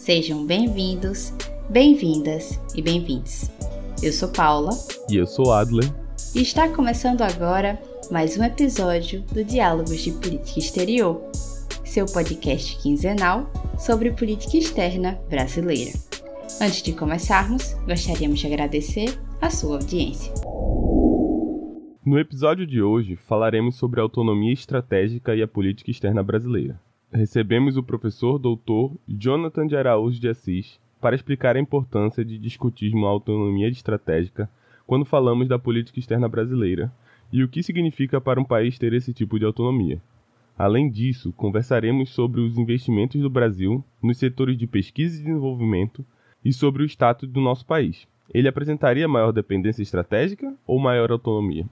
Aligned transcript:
Sejam 0.00 0.46
bem-vindos, 0.46 1.30
bem-vindas 1.68 2.58
e 2.74 2.80
bem-vindos. 2.80 3.50
Eu 4.02 4.10
sou 4.14 4.30
Paula. 4.30 4.70
E 5.10 5.16
eu 5.16 5.26
sou 5.26 5.52
Adler. 5.52 5.84
E 6.34 6.40
está 6.40 6.70
começando 6.70 7.20
agora 7.20 7.78
mais 8.10 8.34
um 8.38 8.42
episódio 8.42 9.20
do 9.30 9.44
Diálogos 9.44 10.00
de 10.00 10.12
Política 10.12 10.58
Exterior, 10.58 11.20
seu 11.84 12.06
podcast 12.06 12.82
quinzenal 12.82 13.52
sobre 13.78 14.10
política 14.12 14.56
externa 14.56 15.20
brasileira. 15.28 15.92
Antes 16.62 16.82
de 16.82 16.94
começarmos, 16.94 17.74
gostaríamos 17.86 18.40
de 18.40 18.46
agradecer 18.46 19.20
a 19.38 19.50
sua 19.50 19.76
audiência. 19.76 20.32
No 22.06 22.18
episódio 22.18 22.66
de 22.66 22.80
hoje, 22.80 23.16
falaremos 23.16 23.76
sobre 23.76 24.00
a 24.00 24.02
autonomia 24.02 24.54
estratégica 24.54 25.36
e 25.36 25.42
a 25.42 25.46
política 25.46 25.90
externa 25.90 26.22
brasileira 26.22 26.80
recebemos 27.12 27.76
o 27.76 27.82
professor 27.82 28.38
doutor 28.38 28.92
Jonathan 29.08 29.66
de 29.66 29.76
Araújo 29.76 30.20
de 30.20 30.28
Assis 30.28 30.78
para 31.00 31.16
explicar 31.16 31.56
a 31.56 31.60
importância 31.60 32.24
de 32.24 32.38
discutirmos 32.38 33.04
a 33.04 33.08
autonomia 33.10 33.68
estratégica 33.68 34.48
quando 34.86 35.04
falamos 35.04 35.48
da 35.48 35.58
política 35.58 35.98
externa 35.98 36.28
brasileira 36.28 36.92
e 37.32 37.42
o 37.42 37.48
que 37.48 37.62
significa 37.62 38.20
para 38.20 38.40
um 38.40 38.44
país 38.44 38.78
ter 38.78 38.92
esse 38.92 39.12
tipo 39.12 39.38
de 39.38 39.44
autonomia. 39.44 40.00
Além 40.58 40.90
disso, 40.90 41.32
conversaremos 41.32 42.10
sobre 42.10 42.40
os 42.40 42.58
investimentos 42.58 43.20
do 43.20 43.30
Brasil 43.30 43.84
nos 44.02 44.18
setores 44.18 44.58
de 44.58 44.66
pesquisa 44.66 45.16
e 45.16 45.24
desenvolvimento 45.24 46.04
e 46.44 46.52
sobre 46.52 46.82
o 46.82 46.86
status 46.86 47.28
do 47.28 47.40
nosso 47.40 47.64
país. 47.64 48.06
Ele 48.32 48.48
apresentaria 48.48 49.08
maior 49.08 49.32
dependência 49.32 49.82
estratégica 49.82 50.54
ou 50.66 50.78
maior 50.78 51.10
autonomia? 51.10 51.66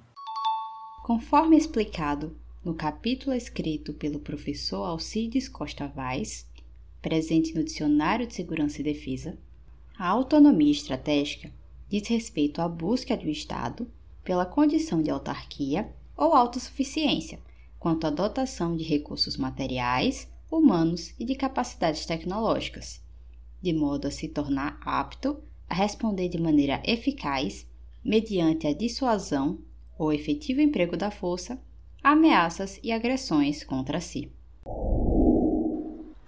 Conforme 1.05 1.57
explicado 1.57 2.33
no 2.65 2.75
capítulo 2.75 3.35
escrito 3.35 3.95
pelo 3.95 4.19
professor 4.19 4.85
Alcides 4.85 5.49
Costa 5.49 5.87
Vaz, 5.87 6.47
presente 7.01 7.55
no 7.55 7.63
Dicionário 7.63 8.27
de 8.27 8.35
Segurança 8.35 8.81
e 8.81 8.85
Defesa, 8.85 9.39
a 9.97 10.09
autonomia 10.09 10.73
estratégica 10.73 11.53
diz 11.89 12.07
respeito 12.09 12.61
à 12.61 12.69
busca 12.69 13.17
do 13.17 13.29
Estado 13.29 13.89
pela 14.25 14.45
condição 14.45 15.01
de 15.01 15.11
autarquia 15.11 15.95
ou 16.17 16.35
autossuficiência 16.35 17.41
quanto 17.79 18.07
à 18.07 18.11
dotação 18.11 18.77
de 18.77 18.83
recursos 18.83 19.37
materiais, 19.37 20.29
humanos 20.51 21.15
e 21.19 21.25
de 21.25 21.37
capacidades 21.37 22.05
tecnológicas, 22.05 23.01
de 23.63 23.73
modo 23.73 24.09
a 24.09 24.11
se 24.11 24.29
tornar 24.29 24.81
apto 24.85 25.41
a 25.69 25.75
responder 25.75 26.29
de 26.29 26.41
maneira 26.41 26.83
eficaz 26.85 27.67
mediante 28.05 28.67
a 28.67 28.75
dissuasão 28.75 29.61
ou 29.97 30.13
efetivo 30.13 30.61
emprego 30.61 30.97
da 30.97 31.11
força 31.11 31.61
ameaças 32.03 32.79
e 32.83 32.93
agressões 32.93 33.65
contra 33.65 34.01
si. 34.01 34.31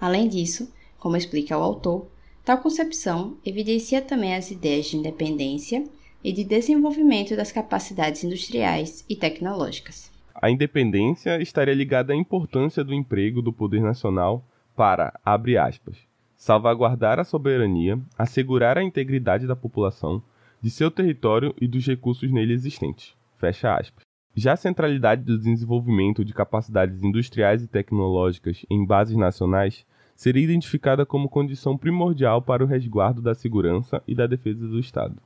Além 0.00 0.28
disso, 0.28 0.72
como 0.98 1.16
explica 1.16 1.56
o 1.58 1.62
autor, 1.62 2.10
tal 2.44 2.58
concepção 2.58 3.36
evidencia 3.44 4.00
também 4.00 4.34
as 4.34 4.50
ideias 4.50 4.86
de 4.86 4.96
independência 4.96 5.84
e 6.22 6.32
de 6.32 6.44
desenvolvimento 6.44 7.36
das 7.36 7.52
capacidades 7.52 8.24
industriais 8.24 9.04
e 9.08 9.16
tecnológicas. 9.16 10.10
A 10.34 10.50
independência 10.50 11.40
estaria 11.40 11.74
ligada 11.74 12.12
à 12.12 12.16
importância 12.16 12.82
do 12.82 12.94
emprego 12.94 13.42
do 13.42 13.52
poder 13.52 13.82
nacional 13.82 14.44
para, 14.74 15.18
abre 15.24 15.58
aspas, 15.58 15.98
salvaguardar 16.36 17.18
a 17.18 17.24
soberania, 17.24 18.00
assegurar 18.16 18.78
a 18.78 18.82
integridade 18.82 19.46
da 19.46 19.54
população, 19.54 20.22
de 20.62 20.70
seu 20.70 20.90
território 20.90 21.54
e 21.60 21.66
dos 21.66 21.86
recursos 21.86 22.30
nele 22.30 22.54
existentes. 22.54 23.14
Fecha 23.38 23.74
aspas. 23.74 24.09
Já 24.34 24.52
a 24.52 24.56
centralidade 24.56 25.22
do 25.22 25.38
desenvolvimento 25.38 26.24
de 26.24 26.32
capacidades 26.32 27.02
industriais 27.02 27.62
e 27.62 27.66
tecnológicas 27.66 28.64
em 28.70 28.84
bases 28.84 29.16
nacionais 29.16 29.84
seria 30.14 30.44
identificada 30.44 31.04
como 31.04 31.28
condição 31.28 31.76
primordial 31.76 32.40
para 32.40 32.62
o 32.62 32.66
resguardo 32.66 33.20
da 33.20 33.34
segurança 33.34 34.02
e 34.06 34.14
da 34.14 34.26
defesa 34.26 34.66
do 34.66 34.78
Estado. 34.78 35.20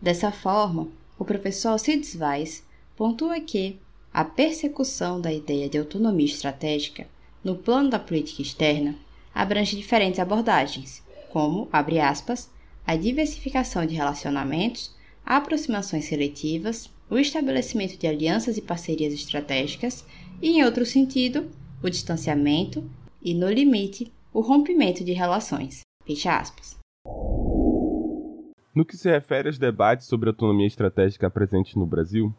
Dessa 0.00 0.32
forma, 0.32 0.88
o 1.18 1.24
professor 1.24 1.70
Alcides 1.70 2.16
Vaz 2.16 2.66
pontua 2.96 3.38
que 3.40 3.78
a 4.12 4.24
persecução 4.24 5.20
da 5.20 5.32
ideia 5.32 5.68
de 5.68 5.78
autonomia 5.78 6.26
estratégica 6.26 7.06
no 7.44 7.54
plano 7.54 7.90
da 7.90 7.98
política 7.98 8.42
externa 8.42 8.96
abrange 9.34 9.76
diferentes 9.76 10.18
abordagens, 10.18 11.02
como, 11.30 11.68
abre 11.70 12.00
aspas, 12.00 12.50
a 12.86 12.96
diversificação 12.96 13.84
de 13.84 13.94
relacionamentos, 13.94 14.96
aproximações 15.24 16.06
seletivas, 16.06 16.90
o 17.08 17.18
estabelecimento 17.18 17.98
de 17.98 18.06
alianças 18.06 18.56
e 18.56 18.62
parcerias 18.62 19.12
estratégicas 19.12 20.06
e, 20.42 20.58
em 20.58 20.64
outro 20.64 20.84
sentido, 20.84 21.48
o 21.82 21.88
distanciamento 21.88 22.84
e, 23.22 23.34
no 23.34 23.50
limite, 23.50 24.12
o 24.32 24.40
rompimento 24.40 25.04
de 25.04 25.12
relações. 25.12 25.80
Fecha 26.04 26.36
aspas. 26.36 26.76
No 28.74 28.84
que 28.84 28.96
se 28.96 29.10
refere 29.10 29.48
aos 29.48 29.58
debates 29.58 30.06
sobre 30.06 30.28
autonomia 30.28 30.66
estratégica 30.66 31.30
presentes 31.30 31.74
no 31.76 31.86
Brasil, 31.86 32.34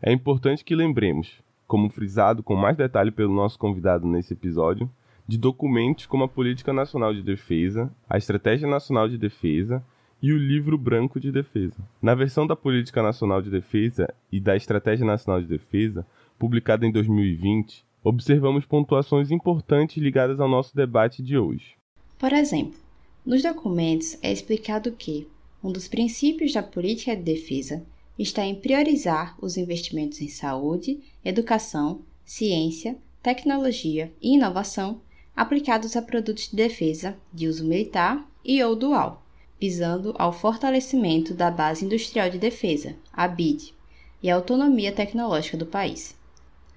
é 0.00 0.12
importante 0.12 0.64
que 0.64 0.74
lembremos, 0.74 1.42
como 1.66 1.90
frisado 1.90 2.42
com 2.42 2.54
mais 2.54 2.76
detalhe 2.76 3.10
pelo 3.10 3.34
nosso 3.34 3.58
convidado 3.58 4.06
nesse 4.06 4.32
episódio, 4.32 4.90
de 5.26 5.36
documentos 5.36 6.06
como 6.06 6.24
a 6.24 6.28
Política 6.28 6.72
Nacional 6.72 7.12
de 7.12 7.22
Defesa, 7.22 7.92
a 8.08 8.16
Estratégia 8.16 8.68
Nacional 8.68 9.08
de 9.08 9.18
Defesa 9.18 9.84
e 10.22 10.32
o 10.32 10.38
Livro 10.38 10.76
Branco 10.76 11.18
de 11.18 11.32
Defesa. 11.32 11.76
Na 12.00 12.14
versão 12.14 12.46
da 12.46 12.54
Política 12.54 13.02
Nacional 13.02 13.40
de 13.40 13.50
Defesa 13.50 14.12
e 14.30 14.38
da 14.38 14.54
Estratégia 14.56 15.06
Nacional 15.06 15.40
de 15.40 15.48
Defesa, 15.48 16.06
publicada 16.38 16.86
em 16.86 16.92
2020, 16.92 17.84
observamos 18.04 18.64
pontuações 18.66 19.30
importantes 19.30 20.02
ligadas 20.02 20.40
ao 20.40 20.48
nosso 20.48 20.74
debate 20.74 21.22
de 21.22 21.38
hoje. 21.38 21.76
Por 22.18 22.32
exemplo, 22.32 22.78
nos 23.24 23.42
documentos 23.42 24.18
é 24.22 24.30
explicado 24.32 24.92
que 24.92 25.26
um 25.62 25.72
dos 25.72 25.88
princípios 25.88 26.52
da 26.52 26.62
política 26.62 27.16
de 27.16 27.22
defesa 27.22 27.84
está 28.18 28.44
em 28.44 28.54
priorizar 28.54 29.36
os 29.40 29.56
investimentos 29.56 30.20
em 30.20 30.28
saúde, 30.28 31.00
educação, 31.24 32.02
ciência, 32.24 32.96
tecnologia 33.22 34.12
e 34.20 34.34
inovação 34.34 35.00
aplicados 35.36 35.96
a 35.96 36.02
produtos 36.02 36.48
de 36.50 36.56
defesa 36.56 37.16
de 37.32 37.46
uso 37.48 37.64
militar 37.64 38.26
e 38.44 38.62
ou 38.62 38.76
dual 38.76 39.22
visando 39.60 40.14
ao 40.18 40.32
fortalecimento 40.32 41.34
da 41.34 41.50
base 41.50 41.84
industrial 41.84 42.30
de 42.30 42.38
defesa, 42.38 42.96
a 43.12 43.28
BID, 43.28 43.74
e 44.22 44.30
a 44.30 44.34
autonomia 44.34 44.92
tecnológica 44.92 45.56
do 45.56 45.66
país. 45.66 46.16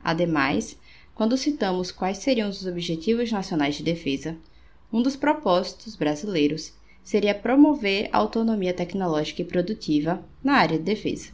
Ademais, 0.04 0.78
quando 1.16 1.38
citamos 1.38 1.92
quais 1.92 2.18
seriam 2.18 2.50
os 2.50 2.66
objetivos 2.66 3.32
nacionais 3.32 3.76
de 3.76 3.84
defesa, 3.84 4.36
um 4.92 5.02
dos 5.02 5.16
propósitos 5.16 5.96
brasileiros 5.96 6.74
seria 7.04 7.36
promover 7.36 8.10
a 8.12 8.18
autonomia 8.18 8.74
tecnológica 8.74 9.42
e 9.42 9.46
produtiva 9.46 10.24
na 10.44 10.54
área 10.54 10.78
de 10.78 10.84
defesa. 10.84 11.30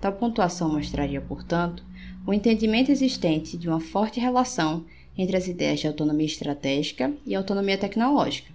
Tal 0.00 0.12
pontuação 0.12 0.68
mostraria, 0.72 1.20
portanto, 1.20 1.84
o 2.26 2.34
entendimento 2.34 2.90
existente 2.90 3.56
de 3.56 3.68
uma 3.68 3.80
forte 3.80 4.20
relação 4.20 4.84
entre 5.16 5.36
as 5.36 5.48
ideias 5.48 5.80
de 5.80 5.86
autonomia 5.86 6.26
estratégica 6.26 7.12
e 7.24 7.34
autonomia 7.34 7.78
tecnológica, 7.78 8.52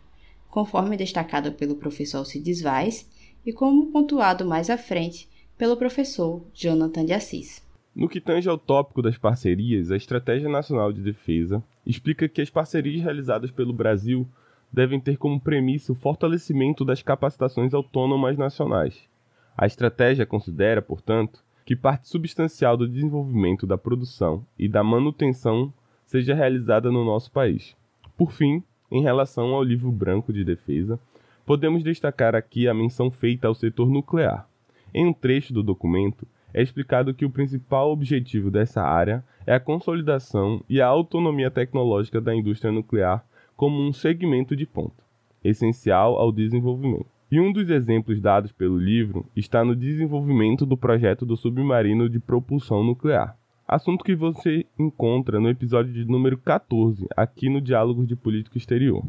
conforme 0.52 0.98
destacado 0.98 1.54
pelo 1.54 1.76
professor 1.76 2.20
Alcides 2.20 2.62
Vaz 2.62 3.10
e 3.46 3.52
como 3.52 3.92
pontuado 3.92 4.46
mais 4.46 4.70
à 4.70 4.78
frente 4.78 5.28
pelo 5.58 5.78
professor 5.78 6.46
Jonathan 6.54 7.06
de 7.06 7.14
Assis. 7.14 7.66
No 7.96 8.08
que 8.08 8.22
tange 8.22 8.48
ao 8.48 8.58
tópico 8.58 9.02
das 9.02 9.18
parcerias, 9.18 9.92
a 9.92 9.98
Estratégia 9.98 10.50
Nacional 10.50 10.94
de 10.94 11.02
Defesa 11.02 11.64
explica 11.86 12.28
que 12.30 12.42
as 12.42 12.50
parcerias 12.50 13.02
realizadas 13.02 13.50
pelo 13.50 13.74
Brasil 13.74 14.28
devem 14.72 15.00
ter 15.00 15.18
como 15.18 15.40
premissa 15.40 15.92
o 15.92 15.96
fortalecimento 15.96 16.86
das 16.86 17.02
capacitações 17.02 17.74
autônomas 17.74 18.38
nacionais. 18.38 19.10
A 19.58 19.66
estratégia 19.66 20.26
considera, 20.26 20.82
portanto, 20.82 21.44
que 21.66 21.76
parte 21.76 22.08
substancial 22.08 22.78
do 22.78 22.88
desenvolvimento 22.88 23.68
da 23.68 23.78
produção 23.78 24.46
e 24.58 24.68
da 24.68 24.84
manutenção 24.84 25.74
seja 26.06 26.34
realizada 26.34 26.92
no 26.92 27.06
nosso 27.06 27.32
país. 27.32 27.76
Por 28.18 28.32
fim, 28.32 28.64
em 28.92 29.02
relação 29.02 29.54
ao 29.54 29.64
livro 29.64 29.92
branco 29.92 30.34
de 30.34 30.44
defesa, 30.44 31.00
podemos 31.46 31.84
destacar 31.84 32.36
aqui 32.36 32.68
a 32.68 32.74
menção 32.74 33.10
feita 33.10 33.48
ao 33.48 33.56
setor 33.56 33.90
nuclear. 33.90 34.48
Em 34.94 35.06
um 35.06 35.14
trecho 35.14 35.54
do 35.54 35.64
documento, 35.64 36.28
é 36.54 36.62
explicado 36.62 37.14
que 37.14 37.26
o 37.26 37.30
principal 37.30 37.92
objetivo 37.92 38.52
dessa 38.52 38.82
área 38.82 39.24
é 39.48 39.54
a 39.54 39.60
consolidação 39.60 40.62
e 40.70 40.82
a 40.82 40.88
autonomia 40.88 41.50
tecnológica 41.50 42.20
da 42.20 42.36
indústria 42.36 42.72
nuclear 42.72 43.24
como 43.56 43.82
um 43.82 43.94
segmento 43.94 44.56
de 44.56 44.66
ponta, 44.66 45.04
essencial 45.44 46.18
ao 46.18 46.32
desenvolvimento. 46.32 47.08
E 47.32 47.40
um 47.40 47.54
dos 47.54 47.70
exemplos 47.70 48.20
dados 48.20 48.52
pelo 48.52 48.78
livro 48.78 49.26
está 49.34 49.64
no 49.64 49.74
desenvolvimento 49.74 50.66
do 50.66 50.76
projeto 50.76 51.26
do 51.26 51.38
submarino 51.38 52.10
de 52.10 52.20
propulsão 52.20 52.84
nuclear, 52.84 53.38
assunto 53.72 54.04
que 54.04 54.14
você 54.14 54.66
encontra 54.78 55.40
no 55.40 55.50
episódio 55.50 55.94
de 55.94 56.04
número 56.04 56.38
14, 56.38 57.08
aqui 57.16 57.50
no 57.50 57.62
Diálogos 57.62 58.06
de 58.06 58.18
Política 58.18 58.58
Exterior. 58.58 59.02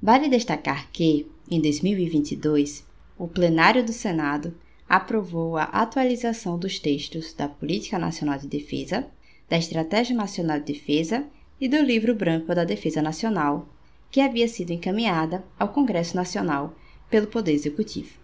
Vale 0.00 0.28
destacar 0.28 0.90
que, 0.92 1.26
em 1.50 1.58
2022, 1.58 2.86
o 3.16 3.26
plenário 3.26 3.82
do 3.82 3.94
Senado 3.94 4.54
aprovou 4.86 5.56
a 5.56 5.64
atualização 5.64 6.58
dos 6.58 6.78
textos 6.78 7.32
da 7.32 7.48
Política 7.48 7.98
Nacional 7.98 8.38
de 8.38 8.46
Defesa, 8.46 9.08
da 9.48 9.56
Estratégia 9.56 10.14
Nacional 10.14 10.58
de 10.58 10.74
Defesa 10.74 11.24
e 11.58 11.66
do 11.66 11.82
Livro 11.82 12.14
Branco 12.14 12.54
da 12.54 12.64
Defesa 12.64 13.00
Nacional, 13.00 13.70
que 14.10 14.20
havia 14.20 14.48
sido 14.48 14.70
encaminhada 14.70 15.42
ao 15.58 15.68
Congresso 15.68 16.14
Nacional 16.14 16.74
pelo 17.08 17.26
Poder 17.26 17.52
Executivo. 17.52 18.18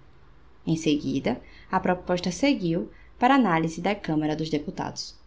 Em 0.67 0.77
seguida, 0.77 1.41
a 1.71 1.81
proposta 1.81 2.31
seguiu 2.31 2.91
para 3.19 3.35
análise 3.35 3.81
da 3.81 3.95
Câmara 3.95 4.37
dos 4.37 4.51
Deputados. 4.51 5.19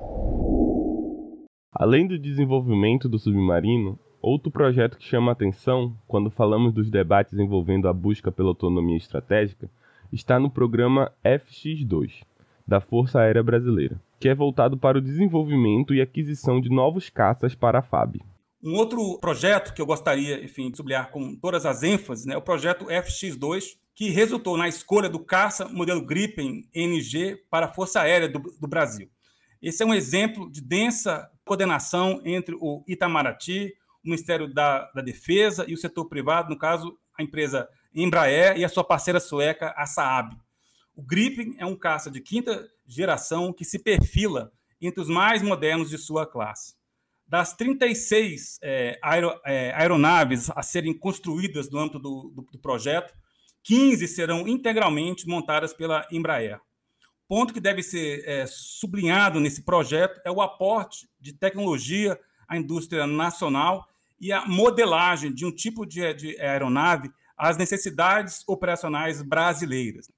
Além 1.80 2.06
do 2.06 2.20
desenvolvimento 2.20 3.08
do 3.08 3.18
submarino, 3.18 3.98
outro 4.22 4.52
projeto 4.52 4.98
que 4.98 5.06
chama 5.06 5.31
a 5.31 5.34
atenção 5.34 5.96
quando 6.10 6.30
falamos 6.30 6.74
dos 6.74 6.92
debates 6.92 7.40
envolvendo 7.40 7.88
a 7.88 7.94
busca 7.94 8.30
pela 8.30 8.50
autonomia 8.50 8.98
estratégica 8.98 9.72
está 10.12 10.38
no 10.38 10.50
programa 10.50 11.10
FX2, 11.24 12.24
da 12.68 12.81
Força 12.81 13.22
Aérea 13.22 13.42
Brasileira, 13.42 13.98
que 14.20 14.28
é 14.28 14.36
voltado 14.36 14.78
para 14.78 14.98
o 14.98 15.02
desenvolvimento 15.02 15.96
e 15.96 16.02
aquisição 16.02 16.60
de 16.60 16.70
novos 16.70 17.10
caças 17.10 17.56
para 17.56 17.80
a 17.80 17.82
FAB. 17.82 18.18
Um 18.62 18.75
outro 18.75 19.18
projeto 19.22 19.74
que 19.74 19.82
eu 19.82 19.86
gostaria, 19.86 20.44
enfim, 20.44 20.70
de 20.70 20.75
sublinhar 20.75 21.10
com 21.12 21.34
todas 21.38 21.66
as 21.66 21.82
ênfases, 21.82 22.25
né, 22.25 22.34
é 22.34 22.38
o 22.38 22.42
projeto 22.42 22.88
FX2, 22.88 23.78
que 23.96 24.10
resultou 24.10 24.58
na 24.58 24.68
escolha 24.68 25.08
do 25.08 25.20
caça 25.20 25.70
modelo 25.70 26.06
Gripen 26.06 26.68
NG 26.75 27.38
para 27.50 27.68
a 27.68 27.74
Força 27.74 28.02
Aérea 28.02 28.28
do, 28.28 28.40
do 28.60 28.68
Brasil. 28.68 29.08
Esse 29.62 29.84
é 29.84 29.86
um 29.86 29.94
exemplo 29.94 30.50
de 30.50 30.62
densa 30.62 31.30
coordenação 31.44 32.22
entre 32.24 32.56
o 32.60 32.84
Itamaraty, 32.88 33.74
o 34.04 34.08
Ministério 34.10 34.54
da, 34.54 34.90
da 34.92 35.02
Defesa 35.02 35.66
e 35.68 35.74
o 35.74 35.78
setor 35.78 36.06
privado, 36.06 36.50
no 36.50 36.58
caso, 36.58 36.98
a 37.18 37.24
empresa 37.24 37.68
Embraer 37.94 38.58
e 38.58 38.64
a 38.64 38.70
sua 38.70 38.84
parceira 38.84 39.20
sueca, 39.20 39.74
a 39.76 39.86
Saab. 39.86 40.38
O 40.96 41.02
Gripen 41.02 41.56
é 41.58 41.66
um 41.66 41.76
caça 41.76 42.10
de 42.10 42.22
quinta 42.22 42.70
geração 42.88 43.52
que 43.52 43.66
se 43.66 43.80
perfila 43.80 44.52
entre 44.82 45.02
os 45.02 45.10
mais 45.10 45.42
modernos 45.42 45.90
de 45.90 45.98
sua 45.98 46.26
classe. 46.26 46.76
Das 47.28 47.54
36 47.54 48.60
é, 48.62 49.00
é, 49.46 49.74
aeronaves 49.76 50.50
a 50.56 50.64
serem 50.64 50.98
construídas 50.98 51.70
no 51.70 51.80
âmbito 51.80 52.00
do, 52.00 52.32
do, 52.34 52.42
do 52.52 52.60
projeto, 52.60 53.14
15 53.64 54.08
serão 54.08 54.48
integralmente 54.48 55.28
montadas 55.28 55.74
pela 55.74 56.08
Embraer. 56.12 56.60
Ponto 57.30 57.54
que 57.54 57.60
deve 57.60 57.84
ser 57.84 58.24
é, 58.26 58.48
sublinhado 58.48 59.40
nesse 59.40 59.62
projeto 59.62 60.20
é 60.26 60.31
o 60.31 60.42
aporte 60.42 61.08
de 61.22 61.31
tecnologia 61.31 62.20
à 62.48 62.58
indústria 62.58 63.06
nacional 63.06 63.88
e 64.20 64.31
a 64.31 64.48
modelagem 64.48 65.31
de 65.31 65.46
um 65.46 65.52
tipo 65.52 65.86
de, 65.86 66.12
de 66.16 66.42
aeronave 66.42 67.12
às 67.38 67.56
necessidades 67.56 68.44
operacionais 68.48 69.22
brasileiras. 69.22 70.10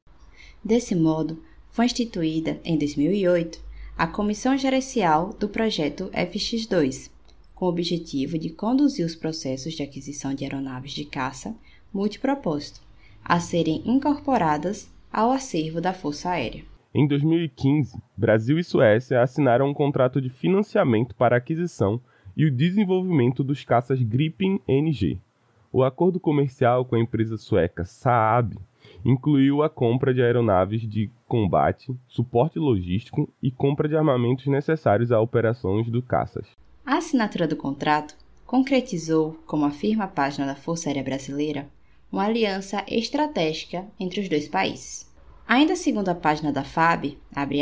Desse 0.64 0.96
modo, 0.96 1.44
foi 1.70 1.84
instituída, 1.84 2.62
em 2.64 2.78
2008, 2.78 3.62
a 3.98 4.08
Comissão 4.08 4.58
Gerencial 4.58 5.34
do 5.34 5.50
Projeto 5.50 6.10
FX2, 6.14 7.12
com 7.54 7.66
o 7.66 7.70
objetivo 7.70 8.40
de 8.40 8.52
conduzir 8.52 9.06
os 9.06 9.16
processos 9.16 9.74
de 9.74 9.84
aquisição 9.84 10.34
de 10.34 10.46
aeronaves 10.46 10.94
de 10.94 11.04
caça 11.04 11.54
multipropósito, 11.94 12.80
a 13.22 13.38
serem 13.42 13.84
incorporadas 13.86 14.90
ao 15.12 15.30
acervo 15.30 15.82
da 15.82 15.94
Força 15.94 16.30
Aérea. 16.30 16.71
Em 16.94 17.08
2015, 17.08 17.98
Brasil 18.18 18.60
e 18.60 18.64
Suécia 18.66 19.22
assinaram 19.22 19.70
um 19.70 19.74
contrato 19.74 20.20
de 20.20 20.30
financiamento 20.30 21.16
para 21.16 21.36
a 21.36 21.38
aquisição 21.38 22.02
e 22.36 22.46
o 22.46 22.52
desenvolvimento 22.52 23.46
dos 23.46 23.64
caças 23.64 24.02
Gripen 24.02 24.60
NG. 24.68 25.18
O 25.72 25.84
acordo 25.84 26.20
comercial 26.20 26.84
com 26.84 26.96
a 26.96 27.00
empresa 27.00 27.38
sueca 27.38 27.86
Saab 27.86 28.58
incluiu 29.06 29.64
a 29.64 29.70
compra 29.70 30.14
de 30.14 30.22
aeronaves 30.22 30.82
de 30.82 31.10
combate, 31.30 31.96
suporte 32.10 32.60
logístico 32.60 33.32
e 33.42 33.50
compra 33.50 33.88
de 33.88 33.96
armamentos 33.96 34.48
necessários 34.48 35.14
a 35.14 35.22
operações 35.22 35.90
do 35.90 36.02
caças. 36.02 36.46
A 36.86 36.98
assinatura 36.98 37.48
do 37.48 37.56
contrato 37.56 38.18
concretizou, 38.46 39.40
como 39.46 39.64
afirma 39.64 40.04
a 40.04 40.10
página 40.10 40.46
da 40.46 40.56
Força 40.56 40.90
Aérea 40.90 41.04
Brasileira, 41.04 41.70
uma 42.12 42.26
aliança 42.26 42.84
estratégica 42.86 43.86
entre 43.98 44.20
os 44.20 44.28
dois 44.28 44.50
países. 44.50 45.10
Ainda 45.52 45.76
segundo 45.76 46.08
a 46.08 46.16
página 46.16 46.50
da 46.50 46.64
FAB, 46.64 47.18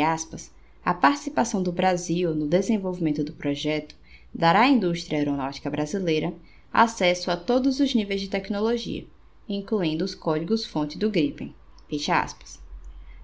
aspas, 0.06 0.52
a 0.84 0.94
participação 0.94 1.60
do 1.60 1.72
Brasil 1.72 2.32
no 2.36 2.46
desenvolvimento 2.46 3.24
do 3.24 3.32
projeto 3.32 3.96
dará 4.32 4.60
à 4.60 4.68
indústria 4.68 5.18
aeronáutica 5.18 5.68
brasileira 5.68 6.32
acesso 6.72 7.32
a 7.32 7.36
todos 7.36 7.80
os 7.80 7.92
níveis 7.92 8.20
de 8.20 8.28
tecnologia, 8.28 9.04
incluindo 9.48 10.04
os 10.04 10.14
códigos-fonte 10.14 10.96
do 10.96 11.10
Gripen. 11.10 11.52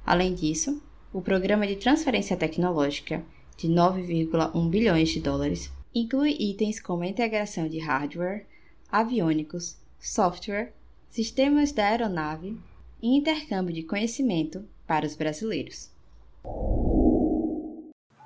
Além 0.04 0.34
disso, 0.34 0.82
o 1.12 1.22
programa 1.22 1.64
de 1.64 1.76
transferência 1.76 2.36
tecnológica 2.36 3.24
de 3.56 3.69
9,1 3.69 4.69
bilhões 4.69 5.10
de 5.10 5.20
dólares 5.20 5.70
inclui 5.94 6.36
itens 6.40 6.80
como 6.80 7.04
a 7.04 7.06
integração 7.06 7.69
de 7.69 7.78
hardware, 7.78 8.44
aviônicos, 8.90 9.76
software, 10.00 10.72
sistemas 11.08 11.70
da 11.70 11.86
aeronave 11.86 12.58
e 13.02 13.16
intercâmbio 13.16 13.75
de 13.75 13.82
conhecimento 13.82 14.64
para 14.87 15.06
os 15.06 15.16
brasileiros. 15.16 15.90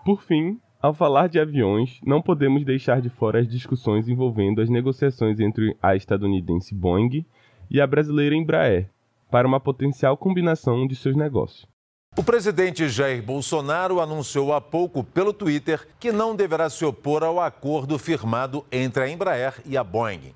Por 0.04 0.22
fim, 0.22 0.58
ao 0.82 0.94
falar 0.94 1.28
de 1.28 1.38
aviões, 1.38 2.00
não 2.04 2.22
podemos 2.22 2.64
deixar 2.64 3.00
de 3.00 3.10
fora 3.10 3.40
as 3.40 3.48
discussões 3.48 4.08
envolvendo 4.08 4.62
as 4.62 4.70
negociações 4.70 5.38
entre 5.38 5.76
a 5.82 5.94
estadunidense 5.94 6.74
Boeing 6.74 7.24
e 7.70 7.80
a 7.80 7.86
brasileira 7.86 8.34
Embraer 8.34 8.88
para 9.30 9.46
uma 9.46 9.60
potencial 9.60 10.16
combinação 10.16 10.86
de 10.86 10.96
seus 10.96 11.14
negócios. 11.14 11.66
O 12.16 12.24
presidente 12.24 12.88
Jair 12.88 13.22
Bolsonaro 13.22 14.00
anunciou 14.00 14.52
há 14.52 14.60
pouco 14.60 15.04
pelo 15.04 15.32
Twitter 15.32 15.86
que 16.00 16.10
não 16.10 16.34
deverá 16.34 16.68
se 16.68 16.84
opor 16.84 17.22
ao 17.22 17.38
acordo 17.38 17.96
firmado 17.98 18.64
entre 18.72 19.04
a 19.04 19.08
Embraer 19.08 19.62
e 19.64 19.76
a 19.76 19.84
Boeing. 19.84 20.34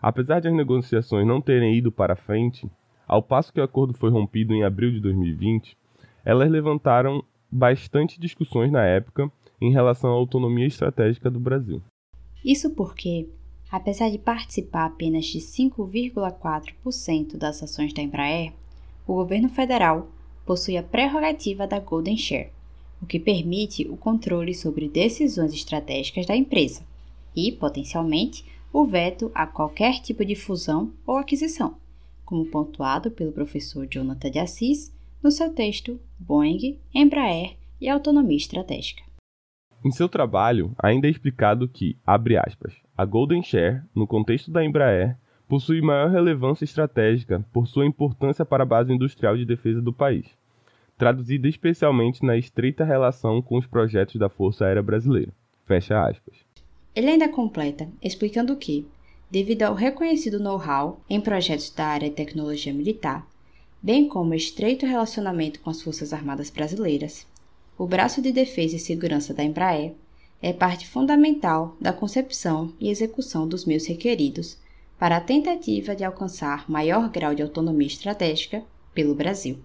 Apesar 0.00 0.40
de 0.40 0.48
as 0.48 0.54
negociações 0.54 1.24
não 1.24 1.40
terem 1.40 1.76
ido 1.76 1.92
para 1.92 2.16
frente, 2.16 2.68
ao 3.12 3.22
passo 3.22 3.52
que 3.52 3.60
o 3.60 3.62
acordo 3.62 3.92
foi 3.92 4.08
rompido 4.08 4.54
em 4.54 4.64
abril 4.64 4.90
de 4.90 4.98
2020, 4.98 5.76
elas 6.24 6.50
levantaram 6.50 7.22
bastante 7.50 8.18
discussões 8.18 8.72
na 8.72 8.86
época 8.86 9.30
em 9.60 9.70
relação 9.70 10.08
à 10.10 10.14
autonomia 10.14 10.66
estratégica 10.66 11.30
do 11.30 11.38
Brasil. 11.38 11.82
Isso 12.42 12.70
porque, 12.70 13.28
apesar 13.70 14.08
de 14.08 14.16
participar 14.16 14.86
apenas 14.86 15.26
de 15.26 15.40
5,4% 15.40 17.36
das 17.36 17.62
ações 17.62 17.92
da 17.92 18.00
Embraer, 18.00 18.54
o 19.06 19.12
governo 19.12 19.50
federal 19.50 20.08
possui 20.46 20.78
a 20.78 20.82
prerrogativa 20.82 21.66
da 21.66 21.78
Golden 21.78 22.16
Share, 22.16 22.48
o 23.02 23.04
que 23.04 23.20
permite 23.20 23.86
o 23.88 23.96
controle 23.98 24.54
sobre 24.54 24.88
decisões 24.88 25.52
estratégicas 25.52 26.24
da 26.24 26.34
empresa 26.34 26.82
e, 27.36 27.52
potencialmente, 27.52 28.42
o 28.72 28.86
veto 28.86 29.30
a 29.34 29.46
qualquer 29.46 30.00
tipo 30.00 30.24
de 30.24 30.34
fusão 30.34 30.90
ou 31.06 31.18
aquisição, 31.18 31.76
como 32.32 32.46
pontuado 32.46 33.10
pelo 33.10 33.30
professor 33.30 33.86
Jonathan 33.86 34.30
de 34.30 34.38
Assis 34.38 34.90
no 35.22 35.30
seu 35.30 35.52
texto 35.52 36.00
Boeing, 36.18 36.80
Embraer 36.94 37.58
e 37.78 37.90
Autonomia 37.90 38.38
Estratégica. 38.38 39.02
Em 39.84 39.90
seu 39.90 40.08
trabalho, 40.08 40.74
ainda 40.82 41.06
é 41.06 41.10
explicado 41.10 41.68
que, 41.68 41.94
abre 42.06 42.38
aspas, 42.38 42.72
a 42.96 43.04
Golden 43.04 43.42
Share, 43.42 43.82
no 43.94 44.06
contexto 44.06 44.50
da 44.50 44.64
Embraer, 44.64 45.14
possui 45.46 45.82
maior 45.82 46.08
relevância 46.10 46.64
estratégica 46.64 47.44
por 47.52 47.66
sua 47.66 47.84
importância 47.84 48.46
para 48.46 48.62
a 48.62 48.66
base 48.66 48.90
industrial 48.90 49.36
de 49.36 49.44
defesa 49.44 49.82
do 49.82 49.92
país, 49.92 50.24
traduzida 50.96 51.46
especialmente 51.46 52.24
na 52.24 52.38
estreita 52.38 52.82
relação 52.82 53.42
com 53.42 53.58
os 53.58 53.66
projetos 53.66 54.16
da 54.16 54.30
Força 54.30 54.64
Aérea 54.64 54.82
Brasileira. 54.82 55.34
Fecha 55.66 56.02
aspas. 56.02 56.36
Ele 56.94 57.10
ainda 57.10 57.28
completa, 57.28 57.86
explicando 58.02 58.56
que, 58.56 58.86
devido 59.32 59.62
ao 59.62 59.74
reconhecido 59.74 60.38
know-how 60.38 61.00
em 61.08 61.18
projetos 61.18 61.70
da 61.70 61.86
área 61.86 62.10
de 62.10 62.14
tecnologia 62.14 62.70
militar, 62.70 63.26
bem 63.80 64.06
como 64.06 64.34
estreito 64.34 64.84
relacionamento 64.84 65.58
com 65.60 65.70
as 65.70 65.80
Forças 65.80 66.12
Armadas 66.12 66.50
Brasileiras, 66.50 67.26
o 67.78 67.86
braço 67.86 68.20
de 68.20 68.30
defesa 68.30 68.76
e 68.76 68.78
segurança 68.78 69.32
da 69.32 69.42
Embraer 69.42 69.94
é 70.42 70.52
parte 70.52 70.86
fundamental 70.86 71.74
da 71.80 71.94
concepção 71.94 72.74
e 72.78 72.90
execução 72.90 73.48
dos 73.48 73.64
meios 73.64 73.86
requeridos 73.86 74.60
para 74.98 75.16
a 75.16 75.20
tentativa 75.20 75.96
de 75.96 76.04
alcançar 76.04 76.70
maior 76.70 77.08
grau 77.08 77.34
de 77.34 77.42
autonomia 77.42 77.86
estratégica 77.86 78.62
pelo 78.92 79.14
Brasil. 79.14 79.60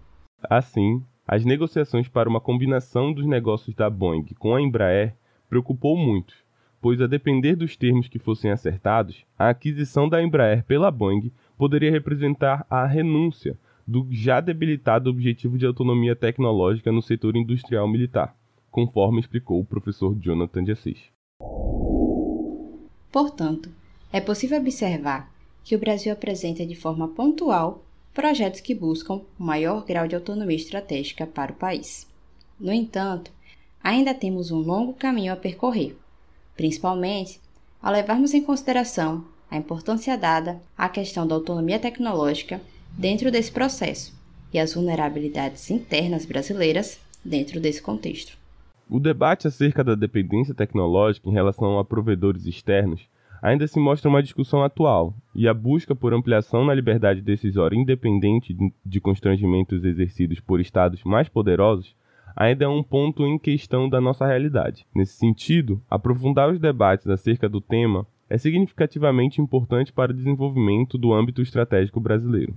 Assim, 0.49 1.03
as 1.27 1.43
negociações 1.43 2.07
para 2.07 2.29
uma 2.29 2.39
combinação 2.39 3.11
dos 3.11 3.27
negócios 3.27 3.75
da 3.75 3.89
Boeing 3.89 4.27
com 4.39 4.55
a 4.55 4.61
Embraer 4.61 5.13
preocupou 5.49 5.97
muito, 5.97 6.33
pois 6.81 7.01
a 7.01 7.07
depender 7.07 7.55
dos 7.55 7.75
termos 7.75 8.07
que 8.07 8.19
fossem 8.19 8.51
acertados, 8.51 9.25
a 9.37 9.49
aquisição 9.49 10.07
da 10.07 10.21
Embraer 10.21 10.63
pela 10.63 10.91
Boeing 10.91 11.31
poderia 11.57 11.91
representar 11.91 12.65
a 12.69 12.85
renúncia 12.85 13.57
do 13.87 14.07
já 14.11 14.41
debilitado 14.41 15.09
objetivo 15.09 15.57
de 15.57 15.65
autonomia 15.65 16.15
tecnológica 16.15 16.91
no 16.91 17.01
setor 17.01 17.35
industrial 17.35 17.87
militar, 17.87 18.35
conforme 18.69 19.19
explicou 19.19 19.59
o 19.59 19.65
professor 19.65 20.15
Jonathan 20.19 20.63
de 20.63 20.71
Assis. 20.73 20.99
Portanto, 23.11 23.69
é 24.11 24.19
possível 24.19 24.59
observar 24.59 25.31
que 25.63 25.75
o 25.75 25.79
Brasil 25.79 26.11
apresenta 26.11 26.65
de 26.65 26.75
forma 26.75 27.07
pontual 27.07 27.83
projetos 28.13 28.61
que 28.61 28.75
buscam 28.75 29.21
um 29.39 29.45
maior 29.45 29.85
grau 29.85 30.07
de 30.07 30.15
autonomia 30.15 30.55
estratégica 30.55 31.25
para 31.25 31.51
o 31.51 31.55
país. 31.55 32.07
No 32.59 32.73
entanto, 32.73 33.31
ainda 33.83 34.13
temos 34.13 34.51
um 34.51 34.59
longo 34.59 34.93
caminho 34.93 35.31
a 35.31 35.35
percorrer, 35.35 35.95
principalmente 36.57 37.39
ao 37.81 37.93
levarmos 37.93 38.33
em 38.33 38.43
consideração 38.43 39.23
a 39.49 39.55
importância 39.55 40.17
dada 40.17 40.59
à 40.77 40.89
questão 40.89 41.25
da 41.25 41.35
autonomia 41.35 41.79
tecnológica 41.79 42.59
dentro 42.97 43.31
desse 43.31 43.51
processo 43.51 44.13
e 44.51 44.59
as 44.59 44.73
vulnerabilidades 44.73 45.69
internas 45.69 46.25
brasileiras 46.25 46.99
dentro 47.23 47.59
desse 47.61 47.81
contexto. 47.81 48.37
O 48.89 48.99
debate 48.99 49.47
acerca 49.47 49.83
da 49.83 49.95
dependência 49.95 50.53
tecnológica 50.53 51.29
em 51.29 51.33
relação 51.33 51.77
a 51.77 51.85
provedores 51.85 52.45
externos 52.45 53.07
ainda 53.41 53.67
se 53.67 53.79
mostra 53.79 54.09
uma 54.09 54.23
discussão 54.23 54.63
atual, 54.63 55.13
e 55.35 55.47
a 55.47 55.53
busca 55.53 55.93
por 55.93 56.13
ampliação 56.13 56.65
na 56.65 56.73
liberdade 56.73 57.21
decisória 57.21 57.77
independente 57.77 58.55
de 58.83 58.99
constrangimentos 58.99 59.83
exercidos 59.83 60.39
por 60.39 60.59
estados 60.59 61.03
mais 61.03 61.29
poderosos 61.29 61.95
ainda 62.37 62.65
é 62.65 62.67
um 62.67 62.83
ponto 62.83 63.25
em 63.25 63.39
questão 63.39 63.89
da 63.89 63.99
nossa 63.99 64.27
realidade. 64.27 64.85
Nesse 64.93 65.13
sentido, 65.13 65.81
aprofundar 65.89 66.49
os 66.51 66.59
debates 66.59 67.07
acerca 67.07 67.49
do 67.49 67.59
tema 67.59 68.05
é 68.29 68.37
significativamente 68.37 69.41
importante 69.41 69.91
para 69.91 70.11
o 70.11 70.15
desenvolvimento 70.15 70.97
do 70.99 71.13
âmbito 71.13 71.41
estratégico 71.41 71.99
brasileiro. 71.99 72.55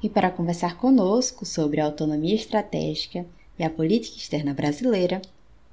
E 0.00 0.08
para 0.08 0.30
conversar 0.30 0.76
conosco 0.76 1.44
sobre 1.44 1.80
a 1.80 1.84
autonomia 1.84 2.34
estratégica 2.34 3.26
e 3.58 3.64
a 3.64 3.68
política 3.68 4.16
externa 4.16 4.54
brasileira, 4.54 5.20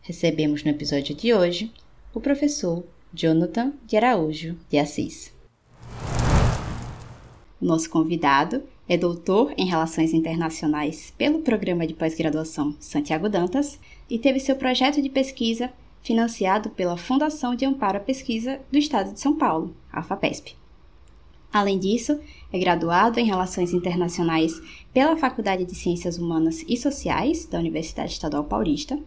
recebemos 0.02 0.64
no 0.64 0.72
episódio 0.72 1.16
de 1.16 1.34
hoje 1.34 1.72
o 2.14 2.20
professor 2.20 2.84
Jonathan 3.14 3.74
de 3.86 3.96
Araújo 3.98 4.58
de 4.70 4.80
Assis. 4.80 5.32
O 7.62 7.66
nosso 7.66 7.90
convidado 7.90 8.64
é 8.90 8.98
doutor 8.98 9.54
em 9.58 9.66
Relações 9.66 10.14
Internacionais 10.14 11.14
pelo 11.18 11.40
Programa 11.40 11.86
de 11.86 11.94
Pós-Graduação 11.94 12.74
Santiago 12.80 13.28
Dantas 13.28 13.78
e 14.10 14.18
teve 14.18 14.40
seu 14.40 14.56
projeto 14.56 15.02
de 15.02 15.10
pesquisa 15.10 15.72
financiado 16.02 16.70
pela 16.70 16.96
Fundação 16.96 17.54
de 17.54 17.66
Amparo 17.66 17.98
à 17.98 18.00
Pesquisa 18.00 18.62
do 18.72 18.78
Estado 18.78 19.12
de 19.12 19.20
São 19.20 19.36
Paulo, 19.36 19.76
a 19.92 20.02
FAPESP. 20.02 20.56
Além 21.52 21.78
disso, 21.78 22.20
é 22.52 22.58
graduado 22.58 23.20
em 23.20 23.26
Relações 23.26 23.74
Internacionais 23.74 24.62
pela 24.94 25.18
Faculdade 25.18 25.66
de 25.66 25.76
Ciências 25.76 26.18
Humanas 26.18 26.64
e 26.68 26.78
Sociais 26.78 27.46
da 27.46 27.60
Universidade 27.60 28.14
Estadual 28.14 28.46
Paulista 28.46 28.98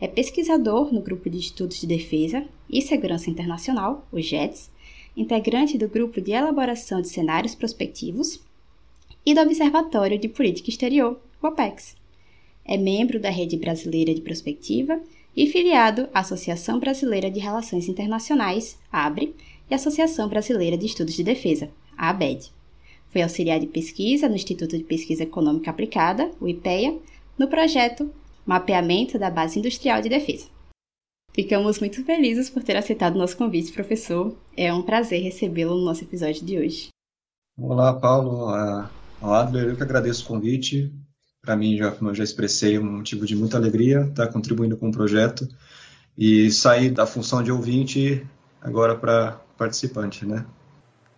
é 0.00 0.06
pesquisador 0.06 0.92
no 0.92 1.00
Grupo 1.00 1.28
de 1.28 1.38
Estudos 1.38 1.80
de 1.80 1.86
Defesa 1.86 2.44
e 2.70 2.80
Segurança 2.80 3.30
Internacional, 3.30 4.06
o 4.12 4.20
GEDS, 4.20 4.70
integrante 5.16 5.76
do 5.76 5.88
Grupo 5.88 6.20
de 6.20 6.32
Elaboração 6.32 7.00
de 7.00 7.08
Cenários 7.08 7.54
Prospectivos 7.54 8.40
e 9.28 9.34
do 9.34 9.42
Observatório 9.42 10.18
de 10.18 10.26
Política 10.26 10.70
Exterior, 10.70 11.20
o 11.42 11.48
OPEX. 11.48 11.94
É 12.64 12.78
membro 12.78 13.20
da 13.20 13.28
Rede 13.28 13.58
Brasileira 13.58 14.14
de 14.14 14.22
Prospectiva 14.22 15.02
e 15.36 15.46
filiado 15.46 16.08
à 16.14 16.20
Associação 16.20 16.80
Brasileira 16.80 17.30
de 17.30 17.38
Relações 17.38 17.90
Internacionais, 17.90 18.78
ABRE, 18.90 19.34
e 19.70 19.74
Associação 19.74 20.30
Brasileira 20.30 20.78
de 20.78 20.86
Estudos 20.86 21.12
de 21.12 21.22
Defesa, 21.22 21.68
ABED. 21.94 22.50
Foi 23.10 23.20
auxiliar 23.20 23.60
de 23.60 23.66
pesquisa 23.66 24.30
no 24.30 24.34
Instituto 24.34 24.78
de 24.78 24.84
Pesquisa 24.84 25.24
Econômica 25.24 25.70
Aplicada, 25.70 26.30
o 26.40 26.48
IPEA, 26.48 26.98
no 27.38 27.48
projeto 27.48 28.10
Mapeamento 28.46 29.18
da 29.18 29.30
Base 29.30 29.58
Industrial 29.58 30.00
de 30.00 30.08
Defesa. 30.08 30.46
Ficamos 31.34 31.80
muito 31.80 32.02
felizes 32.02 32.48
por 32.48 32.62
ter 32.62 32.78
aceitado 32.78 33.18
nosso 33.18 33.36
convite, 33.36 33.72
professor. 33.72 34.34
É 34.56 34.72
um 34.72 34.80
prazer 34.80 35.22
recebê-lo 35.22 35.76
no 35.76 35.84
nosso 35.84 36.02
episódio 36.02 36.46
de 36.46 36.58
hoje. 36.58 36.88
Olá, 37.60 37.92
Paulo. 37.92 38.48
Adler. 39.22 39.68
Eu 39.68 39.76
que 39.76 39.82
agradeço 39.82 40.24
o 40.24 40.28
convite. 40.28 40.92
Para 41.42 41.56
mim, 41.56 41.76
já, 41.76 41.90
como 41.90 42.10
eu 42.10 42.14
já 42.14 42.24
expressei, 42.24 42.76
é 42.76 42.80
um 42.80 42.98
motivo 42.98 43.24
de 43.24 43.34
muita 43.34 43.56
alegria 43.56 44.00
estar 44.02 44.26
contribuindo 44.28 44.76
com 44.76 44.88
o 44.88 44.92
projeto 44.92 45.48
e 46.16 46.50
sair 46.50 46.90
da 46.90 47.06
função 47.06 47.42
de 47.42 47.50
ouvinte 47.50 48.26
agora 48.60 48.94
para 48.94 49.40
participante, 49.56 50.26
né? 50.26 50.44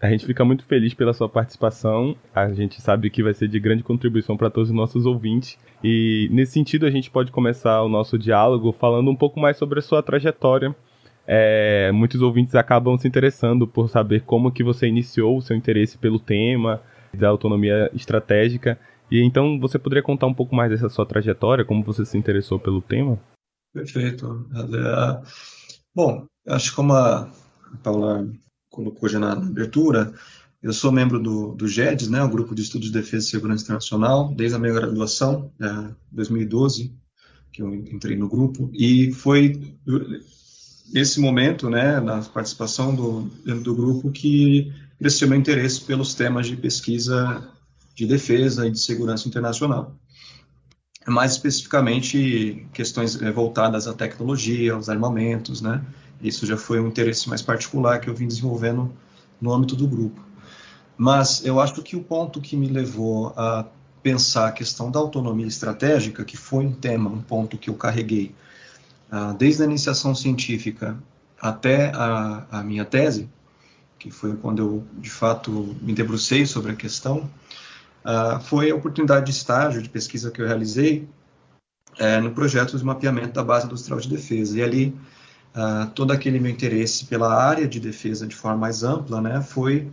A 0.01 0.09
gente 0.09 0.25
fica 0.25 0.45
muito 0.45 0.65
feliz 0.65 0.95
pela 0.95 1.13
sua 1.13 1.29
participação. 1.29 2.17
A 2.35 2.49
gente 2.53 2.81
sabe 2.81 3.11
que 3.11 3.23
vai 3.23 3.35
ser 3.35 3.49
de 3.49 3.61
grande 3.61 3.83
contribuição 3.83 4.37
para 4.37 4.49
todos 4.49 4.71
os 4.71 4.75
nossos 4.75 5.05
ouvintes. 5.05 5.59
E 5.85 6.29
nesse 6.33 6.53
sentido, 6.53 6.87
a 6.87 6.91
gente 6.91 7.11
pode 7.11 7.31
começar 7.31 7.83
o 7.83 7.89
nosso 7.89 8.19
diálogo 8.19 8.73
falando 8.73 9.11
um 9.11 9.17
pouco 9.17 9.39
mais 9.39 9.59
sobre 9.59 9.79
a 9.79 9.83
sua 9.83 10.03
trajetória. 10.03 10.75
É, 11.27 11.93
muitos 11.93 12.23
ouvintes 12.23 12.55
acabam 12.55 12.97
se 12.97 13.07
interessando 13.07 13.67
por 13.67 13.91
saber 13.91 14.23
como 14.23 14.51
que 14.51 14.65
você 14.65 14.87
iniciou 14.87 15.37
o 15.37 15.43
seu 15.43 15.55
interesse 15.55 15.99
pelo 15.99 16.19
tema 16.19 16.81
da 17.15 17.29
autonomia 17.29 17.91
estratégica. 17.95 18.79
E 19.11 19.25
então 19.25 19.59
você 19.59 19.79
poderia 19.79 20.03
contar 20.03 20.27
um 20.27 20.35
pouco 20.35 20.55
mais 20.55 20.71
dessa 20.71 20.89
sua 20.89 21.07
trajetória, 21.07 21.65
como 21.65 21.83
você 21.83 22.05
se 22.05 22.17
interessou 22.17 22.59
pelo 22.59 22.81
tema? 22.81 23.19
Perfeito. 23.73 24.47
Bom, 25.95 26.27
acho 26.47 26.71
que 26.71 26.77
como 26.77 26.93
a 26.93 27.31
Paula 27.83 28.29
colocou 28.71 29.09
já 29.09 29.19
na, 29.19 29.33
abertura, 29.33 30.13
eu 30.63 30.73
sou 30.73 30.93
membro 30.93 31.19
do, 31.19 31.55
do 31.55 31.67
GEDS, 31.67 32.09
né, 32.09 32.23
o 32.23 32.29
Grupo 32.29 32.55
de 32.55 32.63
Estudos 32.63 32.89
de 32.89 32.93
Defesa 32.93 33.27
e 33.27 33.31
Segurança 33.31 33.65
Internacional, 33.65 34.33
desde 34.35 34.57
a 34.57 34.59
minha 34.59 34.75
graduação, 34.75 35.51
é, 35.61 35.95
2012, 36.13 36.95
que 37.53 37.63
eu 37.63 37.75
entrei 37.75 38.17
no 38.17 38.29
grupo, 38.29 38.71
e 38.73 39.11
foi 39.13 39.77
nesse 40.93 41.21
momento, 41.21 41.71
né, 41.71 41.99
na 42.01 42.21
participação 42.23 42.95
do, 42.95 43.23
dentro 43.45 43.63
do 43.63 43.75
grupo, 43.75 44.11
que 44.11 44.73
cresceu 45.01 45.27
meu 45.27 45.39
interesse 45.39 45.81
pelos 45.81 46.15
temas 46.15 46.47
de 46.47 46.57
pesquisa 46.57 47.49
de 47.95 48.07
defesa 48.07 48.67
e 48.67 48.71
de 48.71 48.79
segurança 48.79 49.27
internacional. 49.27 49.97
Mais 51.09 51.33
especificamente, 51.33 52.67
questões 52.75 53.21
é, 53.21 53.33
voltadas 53.33 53.89
à 53.89 53.95
tecnologia, 53.95 54.75
aos 54.75 54.91
armamentos, 54.91 55.63
né, 55.63 55.83
isso 56.21 56.45
já 56.45 56.57
foi 56.57 56.79
um 56.79 56.89
interesse 56.89 57.29
mais 57.29 57.41
particular 57.41 57.99
que 57.99 58.11
eu 58.11 58.15
vim 58.15 58.29
desenvolvendo 58.29 58.93
no 59.41 59.53
âmbito 59.53 59.75
do 59.75 59.89
grupo. 59.89 60.21
Mas 60.99 61.45
eu 61.47 61.59
acho 61.59 61.83
que 61.83 61.97
o 61.97 62.03
ponto 62.03 62.41
que 62.43 62.55
me 62.55 62.69
levou 62.69 63.33
a 63.35 63.67
pensar 64.03 64.49
a 64.49 64.53
questão 64.53 64.91
da 64.91 65.01
autonomia 65.01 65.47
estratégica, 65.47 66.25
que 66.25 66.37
foi 66.37 66.67
um 66.67 66.73
tema, 66.73 67.09
um 67.09 67.23
ponto 67.23 67.57
que 67.57 67.71
eu 67.71 67.75
carreguei 67.75 68.35
uh, 69.11 69.35
desde 69.35 69.63
a 69.63 69.67
iniciação 69.67 70.15
científica 70.15 71.03
até 71.41 71.91
a, 71.95 72.47
a, 72.51 72.63
minha 72.63 72.85
tese, 72.85 73.31
que 74.01 74.11
foi 74.11 74.35
quando 74.35 74.59
eu 74.61 74.85
de 74.99 75.11
fato 75.11 75.77
me 75.83 75.93
debrucei 75.93 76.47
sobre 76.47 76.73
a 76.73 76.75
questão, 76.75 77.31
uh, 78.03 78.41
foi 78.41 78.71
a 78.71 78.75
oportunidade 78.75 79.27
de 79.27 79.33
estágio 79.33 79.83
de 79.83 79.91
pesquisa 79.91 80.31
que 80.31 80.41
eu 80.41 80.47
realizei 80.47 81.07
uh, 82.01 82.21
no 82.23 82.33
projeto 82.33 82.77
de 82.77 82.85
mapeamento 82.85 83.35
da 83.35 83.45
base 83.45 83.67
industrial 83.67 84.01
de 84.01 84.09
defesa. 84.09 84.59
E 84.59 84.63
ali 84.63 84.97
uh, 85.55 85.91
todo 85.91 86.13
aquele 86.13 86.41
meu 86.41 86.51
interesse 86.51 87.05
pela 87.05 87.33
área 87.33 87.69
de 87.69 87.79
defesa 87.79 88.27
de 88.27 88.35
forma 88.35 88.57
mais 88.57 88.83
ampla, 88.83 89.21
né, 89.21 89.43
foi 89.43 89.87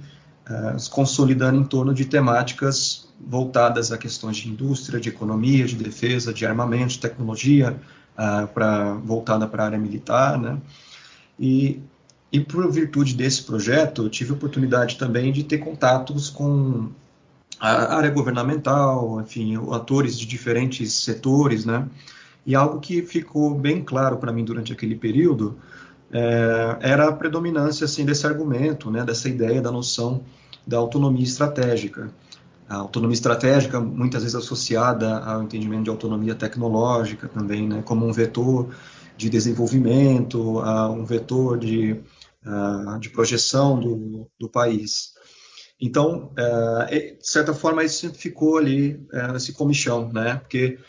uh, 0.50 0.80
se 0.80 0.90
consolidando 0.90 1.60
em 1.60 1.66
torno 1.66 1.94
de 1.94 2.06
temáticas 2.06 3.10
voltadas 3.20 3.92
a 3.92 3.98
questões 3.98 4.38
de 4.38 4.48
indústria, 4.48 5.02
de 5.02 5.10
economia, 5.10 5.66
de 5.66 5.76
defesa, 5.76 6.34
de 6.34 6.46
armamento, 6.46 6.94
de 6.94 7.00
tecnologia, 7.00 7.78
uh, 8.18 8.48
pra, 8.48 8.94
voltada 8.94 9.46
para 9.46 9.64
a 9.64 9.66
área 9.66 9.78
militar, 9.78 10.40
né, 10.40 10.58
e, 11.38 11.82
e 12.32 12.40
por 12.40 12.70
virtude 12.72 13.16
desse 13.16 13.44
projeto, 13.44 14.04
eu 14.04 14.10
tive 14.10 14.34
oportunidade 14.34 14.98
também 14.98 15.32
de 15.32 15.44
ter 15.44 15.60
contatos 15.60 16.30
com 16.30 16.90
a 17.60 17.96
área 17.96 18.12
governamental, 18.12 19.22
enfim, 19.22 19.56
atores 19.72 20.18
de 20.18 20.26
diferentes 20.26 20.94
setores, 20.94 21.66
né, 21.66 21.88
e 22.46 22.56
algo 22.56 22.80
que 22.80 23.02
ficou 23.02 23.54
bem 23.56 23.84
claro 23.84 24.18
para 24.18 24.32
mim 24.32 24.44
durante 24.44 24.72
aquele 24.72 24.96
período 24.96 25.58
é, 26.12 26.78
era 26.82 27.10
a 27.10 27.12
predominância 27.12 27.86
assim 27.86 28.06
desse 28.06 28.26
argumento, 28.26 28.90
né, 28.90 29.04
dessa 29.04 29.28
ideia 29.28 29.62
da 29.62 29.72
noção 29.72 30.22
da 30.66 30.78
autonomia 30.78 31.24
estratégica. 31.24 32.10
A 32.70 32.76
autonomia 32.76 33.14
estratégica, 33.14 33.80
muitas 33.80 34.24
vezes 34.24 34.36
associada 34.36 35.20
ao 35.20 35.44
entendimento 35.44 35.84
de 35.84 35.90
autonomia 35.90 36.36
tecnológica 36.36 37.28
também, 37.28 37.68
né, 37.68 37.82
como 37.84 38.06
um 38.06 38.12
vetor 38.12 38.70
de 39.18 39.30
desenvolvimento, 39.30 40.60
um 40.92 41.04
vetor 41.04 41.58
de, 41.58 41.98
uh, 42.48 43.00
de 43.00 43.10
projeção 43.10 43.80
do, 43.80 44.28
do 44.40 44.50
país. 44.50 45.14
Então, 45.80 46.32
uh, 46.34 46.86
de 46.90 47.18
certa 47.22 47.54
forma, 47.54 47.84
isso 47.84 48.12
ficou 48.14 48.58
ali, 48.58 49.06
esse 49.36 49.54
comichão, 49.54 50.12
né, 50.12 50.36
porque 50.36 50.80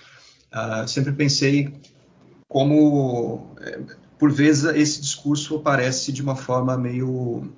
Uh, 0.48 0.88
sempre 0.88 1.12
pensei 1.12 1.74
como, 2.48 3.54
é, 3.60 3.78
por 4.18 4.32
vezes, 4.32 4.64
esse 4.74 5.00
discurso 5.00 5.56
aparece 5.56 6.10
de 6.10 6.22
uma 6.22 6.34
forma 6.34 6.76
meio, 6.76 7.52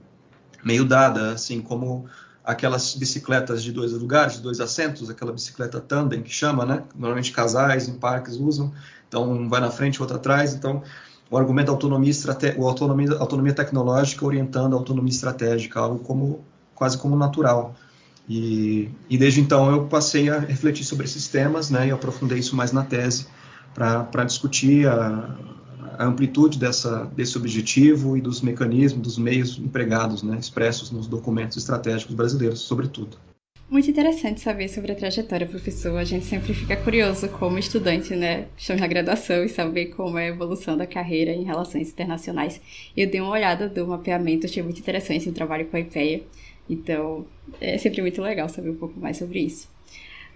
meio 0.65 0.85
dada, 0.85 1.33
assim, 1.33 1.61
como 1.61 2.09
aquelas 2.43 2.97
bicicletas 2.97 3.63
de 3.63 3.71
dois 3.71 3.93
lugares, 3.93 4.35
de 4.35 4.43
dois 4.43 4.59
assentos, 4.61 5.09
aquela 5.09 5.33
bicicleta 5.33 5.81
tandem 5.81 6.21
que 6.21 6.31
chama, 6.31 6.67
né? 6.67 6.83
Normalmente 6.95 7.31
casais 7.31 7.89
em 7.89 7.97
parques 7.97 8.35
usam, 8.35 8.73
então 9.07 9.31
um 9.31 9.49
vai 9.49 9.61
na 9.61 9.71
frente, 9.71 10.01
outro 10.01 10.17
atrás, 10.17 10.53
então 10.53 10.83
o 11.31 11.37
argumento 11.37 11.67
da 11.67 11.73
autonomia, 11.73 12.11
estrate... 12.11 12.57
autonomia, 12.59 13.17
autonomia 13.19 13.53
tecnológica 13.53 14.27
orientando 14.27 14.75
a 14.75 14.77
autonomia 14.77 15.13
estratégica, 15.13 15.79
algo 15.79 16.01
como 16.01 16.45
quase 16.75 16.99
como 16.99 17.17
natural. 17.17 17.75
E, 18.29 18.91
e, 19.09 19.19
desde 19.19 19.41
então 19.41 19.71
eu 19.71 19.87
passei 19.87 20.31
a 20.31 20.39
refletir 20.39 20.85
sobre 20.85 21.05
esses 21.05 21.29
temas, 21.29 21.71
né, 21.71 21.89
e 21.89 21.91
aprofundei 21.91 22.39
isso 22.39 22.57
mais 22.57 22.73
na 22.73 22.83
tese 22.83 23.27
para 23.75 24.25
discutir 24.25 24.89
a, 24.89 25.37
a 25.99 26.05
amplitude 26.05 26.59
dessa, 26.59 27.05
desse 27.17 27.37
objetivo 27.37 28.17
e 28.17 28.21
dos 28.21 28.41
mecanismos, 28.41 29.03
dos 29.03 29.19
meios 29.19 29.59
empregados, 29.59 30.23
né, 30.23 30.39
expressos 30.39 30.91
nos 30.91 31.07
documentos 31.07 31.57
estratégicos 31.57 32.15
brasileiros, 32.15 32.61
sobretudo. 32.61 33.17
Muito 33.71 33.89
interessante 33.89 34.41
saber 34.41 34.67
sobre 34.67 34.91
a 34.91 34.97
trajetória, 34.97 35.47
professor. 35.47 35.97
A 35.97 36.03
gente 36.03 36.25
sempre 36.25 36.53
fica 36.53 36.77
curioso 36.77 37.29
como 37.29 37.57
estudante, 37.57 38.17
né? 38.17 38.49
Estamos 38.59 38.81
na 38.81 38.89
graduação 38.89 39.45
e 39.45 39.49
saber 39.49 39.95
como 39.95 40.19
é 40.19 40.25
a 40.25 40.31
evolução 40.31 40.77
da 40.77 40.89
carreira 40.89 41.31
em 41.31 41.45
relações 41.45 41.89
internacionais. 41.89 42.61
Eu 42.97 43.09
dei 43.09 43.21
uma 43.21 43.31
olhada 43.31 43.69
do 43.69 43.87
mapeamento, 43.87 44.45
achei 44.45 44.61
muito 44.61 44.81
interessante 44.81 45.29
o 45.29 45.33
trabalho 45.33 45.67
com 45.67 45.77
a 45.77 45.81
IPEA. 45.81 46.23
Então, 46.69 47.25
é 47.61 47.79
sempre 47.79 48.03
muito 48.03 48.21
legal 48.21 48.49
saber 48.49 48.71
um 48.71 48.75
pouco 48.75 48.99
mais 48.99 49.19
sobre 49.19 49.39
isso. 49.39 49.69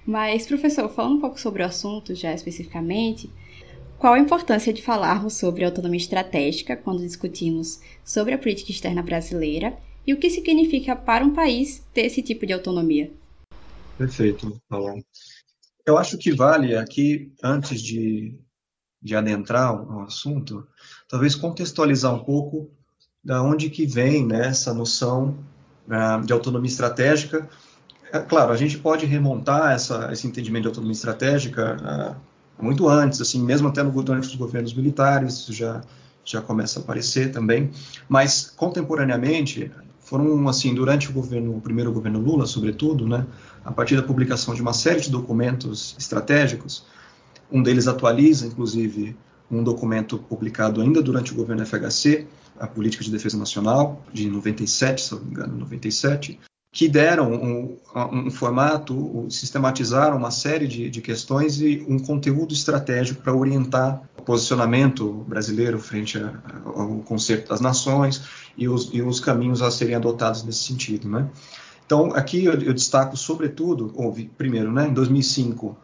Mas, 0.07 0.47
professor, 0.47 0.89
falando 0.89 1.17
um 1.17 1.21
pouco 1.21 1.41
sobre 1.41 1.65
o 1.65 1.67
assunto 1.67 2.15
já 2.15 2.33
especificamente, 2.33 3.29
qual 3.99 4.15
a 4.15 4.21
importância 4.21 4.73
de 4.73 4.81
falarmos 4.81 5.33
sobre 5.33 5.65
autonomia 5.65 5.99
estratégica 5.99 6.77
quando 6.77 7.01
discutimos 7.01 7.81
sobre 8.05 8.33
a 8.33 8.39
política 8.39 8.71
externa 8.71 9.03
brasileira 9.03 9.77
e 10.07 10.13
o 10.13 10.19
que 10.19 10.31
significa 10.31 10.95
para 10.95 11.25
um 11.25 11.35
país 11.35 11.85
ter 11.93 12.03
esse 12.03 12.23
tipo 12.23 12.47
de 12.47 12.53
autonomia? 12.53 13.11
Perfeito, 13.97 14.61
Paulo. 14.69 15.05
Eu 15.87 15.99
acho 15.99 16.19
que 16.19 16.33
vale 16.33 16.77
aqui, 16.77 17.33
antes 17.43 17.81
de, 17.81 18.39
de 19.01 19.15
adentrar 19.15 19.75
o 19.75 20.01
assunto, 20.01 20.67
talvez 21.09 21.35
contextualizar 21.35 22.13
um 22.15 22.25
pouco 22.25 22.71
da 23.23 23.43
onde 23.43 23.71
que 23.71 23.87
vem 23.87 24.27
né, 24.27 24.49
essa 24.49 24.75
noção 24.75 25.39
uh, 25.87 26.25
de 26.25 26.33
autonomia 26.33 26.71
estratégica. 26.71 27.49
É, 28.13 28.21
claro, 28.21 28.53
a 28.53 28.57
gente 28.57 28.79
pode 28.79 29.07
remontar 29.07 29.73
essa, 29.73 30.13
esse 30.13 30.27
entendimento 30.27 30.63
de 30.63 30.69
autonomia 30.69 30.93
estratégica 30.93 32.19
uh, 32.59 32.63
muito 32.63 32.89
antes, 32.89 33.21
assim, 33.21 33.43
mesmo 33.43 33.69
até 33.69 33.83
no, 33.83 33.91
durante 34.03 34.29
os 34.29 34.35
governos 34.35 34.75
militares, 34.75 35.35
isso 35.35 35.53
já, 35.53 35.83
já 36.25 36.41
começa 36.41 36.81
a 36.81 36.83
aparecer 36.83 37.33
também, 37.33 37.71
mas 38.09 38.51
contemporaneamente 38.51 39.71
foram 40.05 40.47
assim 40.49 40.75
durante 40.75 41.09
o 41.09 41.13
governo, 41.13 41.57
o 41.57 41.61
primeiro 41.61 41.91
governo 41.93 42.21
Lula, 42.21 42.47
sobretudo, 42.47 43.09
né, 43.09 43.27
a 43.65 43.73
partir 43.73 43.97
da 43.97 44.03
publicação 44.03 44.55
de 44.55 44.63
uma 44.63 44.73
série 44.73 45.01
de 45.01 45.11
documentos 45.11 45.97
estratégicos. 45.99 46.85
Um 47.51 47.63
deles 47.63 47.89
atualiza, 47.89 48.47
inclusive, 48.47 49.17
um 49.51 49.63
documento 49.63 50.19
publicado 50.19 50.81
ainda 50.81 51.03
durante 51.03 51.33
o 51.33 51.35
governo 51.35 51.65
FHC, 51.65 52.27
a 52.59 52.67
Política 52.67 53.03
de 53.03 53.11
Defesa 53.11 53.37
Nacional, 53.37 54.05
de 54.13 54.29
97, 54.29 55.03
se 55.03 55.13
não 55.13 55.21
me 55.23 55.31
engano, 55.31 55.57
97, 55.57 56.39
que 56.75 56.89
deram 56.89 57.33
um, 57.33 57.77
um 57.95 58.31
formato, 58.33 59.29
sistematizaram 59.31 60.17
uma 60.17 60.33
série 60.33 60.67
de, 60.67 60.91
de, 60.91 61.01
questões 61.01 61.61
e 61.61 61.87
um 61.89 62.01
conteúdo 62.01 62.53
estratégico 62.53 63.23
para 63.23 63.33
orientar 63.33 64.03
o 64.19 64.23
posicionamento 64.23 65.25
brasileiro 65.29 65.79
frente 65.79 66.19
a, 66.19 66.35
ao 66.65 66.99
conceito 67.05 67.49
das 67.49 67.61
nações 67.61 68.25
e 68.59 68.69
os, 68.69 68.91
e 68.93 69.01
os, 69.01 69.21
caminhos 69.21 69.63
a 69.63 69.71
serem 69.71 69.95
adotados 69.95 70.43
nesse 70.43 70.65
sentido. 70.65 71.09
Né? 71.09 71.31
Então, 71.87 72.13
aqui 72.13 72.45
eu, 72.45 72.55
eu 72.55 72.75
destaco, 72.75 73.17
sobretudo, 73.17 73.93
houve, 73.95 74.29
primeiro, 74.37 74.73
né, 74.73 74.89
em 74.89 74.93
2005, 74.93 75.77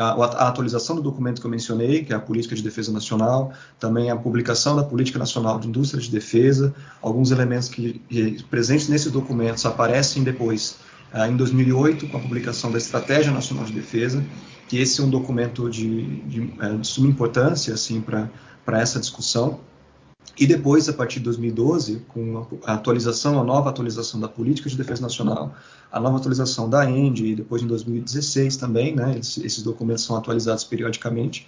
a, 0.00 0.48
atualização 0.48 0.96
do 0.96 1.02
documento 1.02 1.40
que 1.40 1.46
eu 1.46 1.50
mencionei, 1.50 2.02
que 2.04 2.12
é 2.12 2.16
a 2.16 2.20
Política 2.20 2.54
de 2.54 2.62
Defesa 2.62 2.90
Nacional, 2.90 3.52
também 3.78 4.10
a 4.10 4.16
publicação 4.16 4.74
da 4.74 4.82
Política 4.82 5.18
Nacional 5.18 5.58
de 5.60 5.68
Indústria 5.68 6.02
de 6.02 6.10
Defesa, 6.10 6.74
alguns 7.02 7.30
elementos 7.30 7.68
que, 7.68 8.00
que 8.08 8.42
presentes 8.44 8.88
nesses 8.88 9.12
documentos 9.12 9.64
aparecem 9.66 10.22
depois, 10.22 10.76
ah, 11.12 11.28
em 11.28 11.36
2008, 11.36 12.08
com 12.08 12.16
a 12.16 12.20
publicação 12.20 12.72
da 12.72 12.78
Estratégia 12.78 13.30
Nacional 13.30 13.64
de 13.66 13.72
Defesa, 13.72 14.24
que 14.68 14.78
esse 14.78 15.00
é 15.00 15.04
um 15.04 15.10
documento 15.10 15.68
de, 15.68 16.20
de, 16.22 16.54
é, 16.60 16.76
de 16.76 16.86
suma 16.86 17.08
importância 17.08 17.74
assim, 17.74 18.00
para 18.00 18.80
essa 18.80 18.98
discussão. 18.98 19.60
E 20.40 20.46
depois, 20.46 20.88
a 20.88 20.94
partir 20.94 21.18
de 21.18 21.26
2012, 21.26 22.02
com 22.08 22.46
a 22.64 22.72
atualização, 22.72 23.38
a 23.38 23.44
nova 23.44 23.68
atualização 23.68 24.18
da 24.18 24.26
Política 24.26 24.70
de 24.70 24.76
Defesa 24.76 25.02
Nacional, 25.02 25.54
a 25.92 26.00
nova 26.00 26.16
atualização 26.16 26.66
da 26.66 26.90
END, 26.90 27.20
e 27.20 27.34
depois 27.34 27.62
em 27.62 27.66
2016 27.66 28.56
também, 28.56 28.96
né, 28.96 29.18
esses, 29.18 29.44
esses 29.44 29.62
documentos 29.62 30.02
são 30.02 30.16
atualizados 30.16 30.64
periodicamente, 30.64 31.46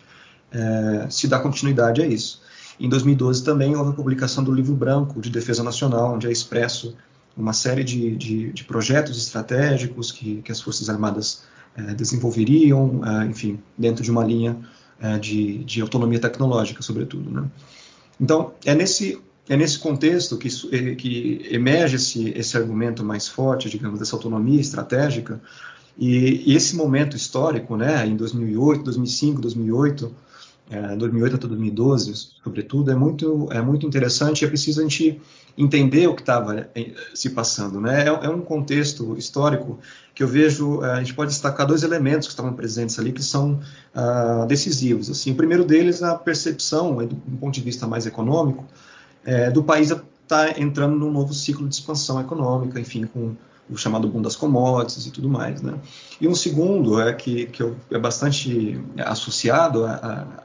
é, 0.53 1.07
se 1.09 1.27
dá 1.27 1.41
continuidade 1.41 2.03
a 2.03 2.07
isso. 2.07 2.43
Em 2.79 2.87
2012 2.87 3.43
também 3.43 3.75
houve 3.75 3.93
a 3.93 3.95
publicação 3.95 4.45
do 4.45 4.53
Livro 4.53 4.75
Branco 4.75 5.23
de 5.23 5.31
Defesa 5.31 5.63
Nacional, 5.63 6.13
onde 6.13 6.27
é 6.27 6.31
expresso 6.31 6.95
uma 7.35 7.55
série 7.55 7.83
de, 7.83 8.15
de, 8.15 8.53
de 8.53 8.65
projetos 8.65 9.17
estratégicos 9.17 10.13
que, 10.13 10.43
que, 10.43 10.53
as 10.53 10.61
Forças 10.61 10.91
Armadas 10.91 11.45
é, 11.75 11.95
desenvolveriam, 11.95 13.01
é, 13.07 13.25
enfim, 13.25 13.59
dentro 13.79 14.05
de 14.05 14.11
uma 14.11 14.23
linha 14.23 14.55
é, 15.01 15.19
de, 15.19 15.65
de 15.65 15.81
autonomia 15.81 16.19
tecnológica, 16.19 16.83
sobretudo. 16.83 17.31
Né? 17.31 17.49
Então, 18.21 18.53
é 18.65 18.75
nesse, 18.75 19.21
é 19.49 19.57
nesse 19.57 19.79
contexto 19.79 20.37
que, 20.37 20.49
é, 20.71 20.95
que 20.95 21.47
emerge 21.51 21.97
esse, 21.97 22.31
esse 22.31 22.57
argumento 22.57 23.05
mais 23.05 23.29
forte, 23.29 23.69
digamos, 23.69 23.99
dessa 23.99 24.17
autonomia 24.17 24.61
estratégica, 24.61 25.41
e, 25.99 26.51
e 26.51 26.57
esse 26.57 26.75
momento 26.75 27.17
histórico, 27.17 27.77
né, 27.77 28.07
em 28.07 28.17
2008, 28.17 28.85
2005, 28.85 29.41
2008, 29.41 30.15
é, 30.71 30.97
2008 30.97 31.37
até 31.37 31.47
2012, 31.47 32.15
sobretudo, 32.43 32.91
é 32.91 32.95
muito, 32.95 33.49
é 33.51 33.61
muito 33.61 33.87
interessante 33.87 34.43
e 34.43 34.45
é 34.47 34.49
preciso 34.49 34.81
a 34.81 34.83
gente 34.85 35.21
entender 35.57 36.07
o 36.07 36.15
que 36.15 36.23
estava 36.23 36.69
é, 36.75 36.93
se 37.15 37.31
passando. 37.31 37.81
Né? 37.81 38.05
É, 38.05 38.09
é, 38.09 38.29
um 38.29 38.41
contexto 38.41 39.17
histórico 39.17 39.79
que 40.15 40.23
eu 40.23 40.29
vejo, 40.29 40.83
é, 40.85 40.93
a 40.93 40.99
gente 40.99 41.15
pode 41.15 41.31
destacar 41.31 41.67
dois 41.67 41.83
elementos 41.83 42.27
que 42.27 42.33
estavam 42.33 42.53
presentes 42.53 42.99
ali 42.99 43.13
que 43.13 43.23
são 43.23 43.61
ah, 43.95 44.45
decisivos. 44.49 45.11
Assim, 45.11 45.33
o 45.33 45.35
primeiro 45.35 45.65
deles, 45.65 46.03
a 46.03 46.15
percepção, 46.15 46.97
do, 46.97 47.07
do 47.07 47.37
ponto 47.39 47.55
de 47.55 47.61
vista 47.61 47.87
mais 47.87 48.07
econômico, 48.07 48.65
é, 49.25 49.51
do 49.51 49.63
país 49.63 49.91
estar 49.91 50.05
tá 50.27 50.61
entrando 50.61 50.97
num 50.97 51.11
novo 51.11 51.33
ciclo 51.35 51.69
de 51.69 51.75
expansão 51.75 52.21
econômica, 52.21 52.81
enfim, 52.81 53.05
com 53.07 53.35
o 53.71 53.77
chamado 53.77 54.09
boom 54.09 54.21
das 54.21 54.37
commodities 54.37 55.07
e 55.07 55.11
tudo 55.11 55.29
mais. 55.29 55.63
Né? 55.63 55.75
E 56.21 56.29
um 56.29 56.35
segundo, 56.35 57.01
é 57.01 57.13
que, 57.13 57.47
que 57.47 57.63
é 57.91 57.99
bastante 57.99 58.81
associado 58.99 59.85
a, 59.85 59.93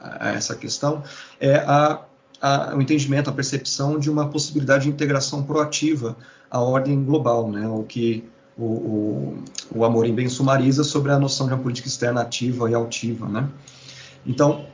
a, 0.00 0.28
a 0.28 0.32
essa 0.32 0.54
questão, 0.54 1.02
é 1.40 1.56
a, 1.56 2.00
a, 2.40 2.74
o 2.74 2.80
entendimento, 2.80 3.30
a 3.30 3.32
percepção 3.32 3.98
de 3.98 4.10
uma 4.10 4.28
possibilidade 4.28 4.84
de 4.84 4.90
integração 4.90 5.42
proativa 5.42 6.16
à 6.50 6.60
ordem 6.60 7.02
global, 7.04 7.50
né? 7.50 7.68
o 7.68 7.82
que 7.82 8.24
o, 8.56 8.64
o, 8.64 9.44
o 9.74 9.84
Amorim 9.84 10.14
bem 10.14 10.28
sumariza 10.28 10.82
sobre 10.82 11.12
a 11.12 11.18
noção 11.18 11.46
de 11.46 11.54
uma 11.54 11.62
política 11.62 11.88
externa 11.88 12.22
ativa 12.22 12.70
e 12.70 12.74
altiva. 12.74 13.28
Né? 13.28 13.48
Então, 14.26 14.66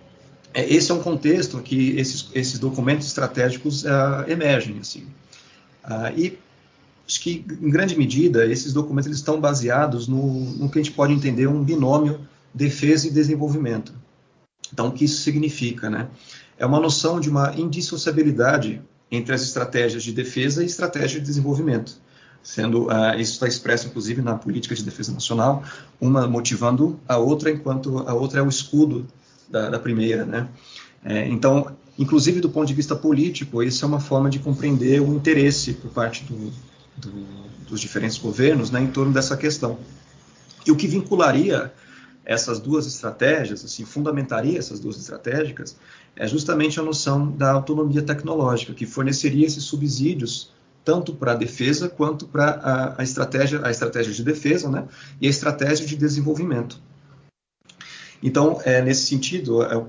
é, 0.55 0.73
esse 0.73 0.91
é 0.91 0.95
um 0.95 1.03
contexto 1.03 1.61
que 1.61 1.91
esses, 1.99 2.29
esses 2.33 2.59
documentos 2.59 3.07
estratégicos 3.07 3.85
uh, 3.85 4.29
emergem. 4.29 4.79
Assim. 4.79 5.07
Uh, 5.85 6.17
e 6.17 6.39
acho 7.07 7.21
que, 7.21 7.45
em 7.61 7.71
grande 7.71 7.99
medida, 7.99 8.47
esses 8.47 8.73
documentos 8.73 9.07
eles 9.07 9.19
estão 9.19 9.41
baseados 9.41 10.07
no, 10.07 10.41
no 10.57 10.71
que 10.71 10.79
a 10.79 10.83
gente 10.83 10.95
pode 10.95 11.13
entender 11.13 11.47
um 11.47 11.63
binômio 11.63 12.21
defesa 12.55 13.09
e 13.09 13.11
desenvolvimento. 13.11 13.93
Então, 14.73 14.89
o 14.89 14.93
que 14.93 15.05
isso 15.05 15.23
significa? 15.23 15.91
Né? 15.91 16.09
É 16.59 16.65
uma 16.65 16.81
noção 16.81 17.21
de 17.21 17.29
uma 17.29 17.55
indissociabilidade 17.57 18.81
entre 19.11 19.35
as 19.35 19.43
estratégias 19.43 20.03
de 20.03 20.13
defesa 20.13 20.63
e 20.63 20.67
estratégia 20.67 21.21
de 21.21 21.27
desenvolvimento. 21.27 21.97
Sendo, 22.43 22.89
uh, 22.89 23.19
isso 23.19 23.33
está 23.33 23.49
expresso, 23.49 23.87
inclusive, 23.87 24.21
na 24.21 24.35
política 24.35 24.75
de 24.75 24.83
defesa 24.83 25.13
nacional, 25.13 25.65
uma 26.01 26.27
motivando 26.27 27.01
a 27.09 27.17
outra, 27.17 27.51
enquanto 27.51 28.01
a 28.07 28.13
outra 28.13 28.41
é 28.41 28.43
o 28.43 28.49
escudo 28.49 29.07
da, 29.49 29.71
da 29.71 29.79
primeira. 29.79 30.27
Né? 30.27 30.49
É, 31.03 31.27
então, 31.29 31.75
inclusive 31.99 32.41
do 32.41 32.51
ponto 32.51 32.67
de 32.67 32.75
vista 32.75 32.95
político, 32.95 33.63
isso 33.63 33.85
é 33.85 33.89
uma 33.89 34.01
forma 34.01 34.29
de 34.29 34.39
compreender 34.39 35.01
o 35.01 35.15
interesse 35.15 35.73
por 35.73 35.91
parte 35.91 36.25
do, 36.25 36.53
do, 36.97 37.27
dos 37.69 37.81
diferentes 37.81 38.19
governos 38.19 38.71
né, 38.71 38.81
em 38.81 38.89
torno 38.89 39.13
dessa 39.13 39.37
questão. 39.37 39.79
E 40.67 40.71
o 40.71 40.77
que 40.77 40.87
vincularia 40.87 41.73
essas 42.25 42.59
duas 42.59 42.87
estratégias, 42.87 43.65
assim, 43.65 43.85
fundamentaria 43.85 44.59
essas 44.59 44.81
duas 44.81 44.97
estratégias, 44.97 45.77
é 46.17 46.27
justamente 46.27 46.81
a 46.81 46.83
noção 46.83 47.31
da 47.31 47.53
autonomia 47.53 48.03
tecnológica, 48.03 48.73
que 48.73 48.87
forneceria 48.87 49.47
esses 49.47 49.65
subsídios 49.65 50.53
tanto 50.85 51.15
para 51.15 51.33
a 51.33 51.35
defesa 51.35 51.89
quanto 51.89 52.27
para 52.27 52.51
a, 52.51 53.01
a, 53.01 53.03
estratégia, 53.03 53.61
a 53.65 53.71
estratégia 53.71 54.13
de 54.13 54.23
defesa, 54.23 54.69
né, 54.69 54.87
e 55.21 55.27
a 55.27 55.31
estratégia 55.31 55.87
de 55.87 55.97
desenvolvimento. 55.97 56.79
Então, 58.23 58.61
é, 58.65 58.83
nesse 58.83 59.07
sentido, 59.07 59.63
é, 59.63 59.83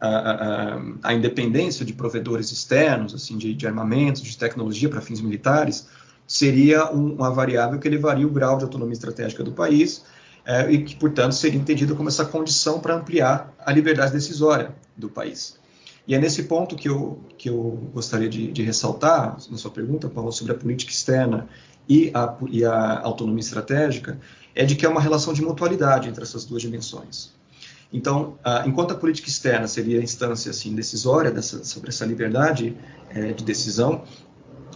a, 0.00 0.08
a, 0.08 0.82
a, 1.04 1.14
independência 1.14 1.84
de 1.84 1.92
provedores 1.92 2.50
externos, 2.50 3.14
assim, 3.14 3.38
de, 3.38 3.54
de 3.54 3.66
armamentos, 3.66 4.22
de 4.22 4.36
tecnologia 4.36 4.88
para 4.88 5.00
fins 5.00 5.20
militares, 5.20 5.88
seria 6.26 6.90
um, 6.92 7.14
uma 7.14 7.30
variável 7.30 7.78
que 7.78 7.86
elevaria 7.86 8.26
o 8.26 8.30
grau 8.30 8.58
de 8.58 8.64
autonomia 8.64 8.92
estratégica 8.92 9.44
do 9.44 9.52
país 9.52 10.04
é, 10.50 10.68
e 10.68 10.82
que, 10.82 10.96
portanto, 10.96 11.32
seria 11.32 11.60
entendido 11.60 11.94
como 11.94 12.08
essa 12.08 12.24
condição 12.24 12.80
para 12.80 12.96
ampliar 12.96 13.54
a 13.56 13.72
liberdade 13.72 14.10
decisória 14.10 14.74
do 14.96 15.08
país. 15.08 15.56
E 16.08 16.12
é 16.12 16.18
nesse 16.18 16.42
ponto 16.42 16.74
que 16.74 16.88
eu, 16.88 17.20
que 17.38 17.48
eu 17.48 17.88
gostaria 17.94 18.28
de, 18.28 18.50
de 18.50 18.60
ressaltar, 18.60 19.36
na 19.48 19.56
sua 19.56 19.70
pergunta, 19.70 20.08
Paulo, 20.08 20.32
sobre 20.32 20.52
a 20.52 20.56
política 20.56 20.90
externa 20.90 21.48
e 21.88 22.10
a, 22.12 22.36
e 22.50 22.64
a 22.64 22.98
autonomia 22.98 23.38
estratégica, 23.38 24.18
é 24.52 24.64
de 24.64 24.74
que 24.74 24.84
é 24.84 24.88
uma 24.88 25.00
relação 25.00 25.32
de 25.32 25.40
mutualidade 25.40 26.08
entre 26.08 26.24
essas 26.24 26.44
duas 26.44 26.60
dimensões. 26.60 27.32
Então, 27.92 28.36
enquanto 28.66 28.90
a 28.90 28.96
política 28.96 29.28
externa 29.28 29.68
seria 29.68 30.00
a 30.00 30.02
instância 30.02 30.50
assim 30.50 30.74
decisória 30.74 31.30
dessa, 31.30 31.62
sobre 31.62 31.90
essa 31.90 32.04
liberdade 32.04 32.76
é, 33.08 33.32
de 33.32 33.44
decisão, 33.44 34.02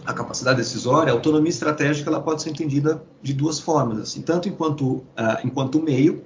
a 0.05 0.13
capacidade 0.13 0.57
decisória, 0.57 1.11
a 1.11 1.15
autonomia 1.15 1.49
estratégica 1.49 2.09
ela 2.09 2.21
pode 2.21 2.41
ser 2.41 2.49
entendida 2.49 3.01
de 3.21 3.33
duas 3.33 3.59
formas, 3.59 3.99
assim, 3.99 4.21
tanto 4.21 4.47
enquanto 4.47 5.03
enquanto 5.43 5.81
meio 5.81 6.23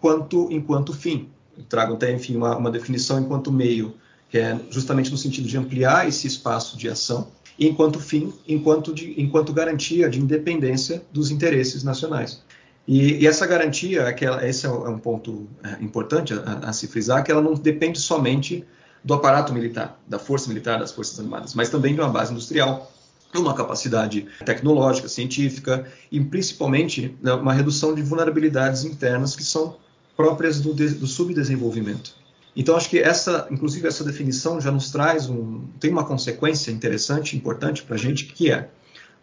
quanto 0.00 0.48
enquanto 0.50 0.92
fim. 0.92 1.28
Eu 1.56 1.64
trago 1.64 1.94
até 1.94 2.12
enfim 2.12 2.36
uma, 2.36 2.56
uma 2.56 2.70
definição 2.70 3.18
enquanto 3.18 3.50
meio, 3.50 3.94
que 4.28 4.38
é 4.38 4.58
justamente 4.70 5.10
no 5.10 5.16
sentido 5.16 5.48
de 5.48 5.56
ampliar 5.56 6.06
esse 6.06 6.26
espaço 6.26 6.76
de 6.76 6.88
ação, 6.88 7.28
e 7.58 7.66
enquanto 7.66 7.98
fim, 7.98 8.32
enquanto 8.46 8.92
de, 8.92 9.20
enquanto 9.20 9.52
garantia 9.52 10.08
de 10.08 10.20
independência 10.20 11.02
dos 11.10 11.30
interesses 11.30 11.82
nacionais. 11.82 12.42
E, 12.86 13.22
e, 13.22 13.26
essa 13.26 13.46
garantia, 13.46 14.14
esse 14.42 14.64
é 14.64 14.70
um 14.70 14.96
é 14.96 14.98
ponto 15.00 15.48
é, 15.64 15.82
importante 15.82 16.34
a, 16.34 16.68
a, 16.68 16.72
se 16.72 16.86
frisar, 16.86 17.24
que 17.24 17.32
ela 17.32 17.42
não 17.42 17.54
depende 17.54 17.98
somente 17.98 18.64
do 19.02 19.14
aparato 19.14 19.52
militar, 19.52 19.98
da 20.06 20.18
força 20.18 20.48
militar, 20.48 20.78
das 20.78 20.92
forças 20.92 21.18
armadas, 21.18 21.54
mas 21.54 21.68
também 21.68 21.94
de 21.94 22.00
uma 22.00 22.10
base 22.10 22.32
industrial, 22.32 22.92
uma 23.36 23.54
capacidade 23.54 24.26
tecnológica, 24.44 25.08
científica 25.08 25.86
e 26.10 26.20
principalmente 26.20 27.16
né, 27.22 27.32
uma 27.32 27.52
redução 27.52 27.94
de 27.94 28.02
vulnerabilidades 28.02 28.84
internas 28.84 29.34
que 29.36 29.44
são 29.44 29.76
próprias 30.16 30.60
do, 30.60 30.72
do 30.72 31.06
subdesenvolvimento. 31.06 32.14
Então 32.56 32.74
acho 32.74 32.88
que 32.88 32.98
essa, 32.98 33.46
inclusive 33.50 33.86
essa 33.86 34.02
definição 34.02 34.60
já 34.60 34.70
nos 34.70 34.90
traz 34.90 35.28
um, 35.28 35.64
tem 35.78 35.90
uma 35.90 36.04
consequência 36.04 36.70
interessante, 36.70 37.36
importante 37.36 37.82
para 37.82 37.96
a 37.96 37.98
gente, 37.98 38.24
que 38.24 38.50
é 38.50 38.70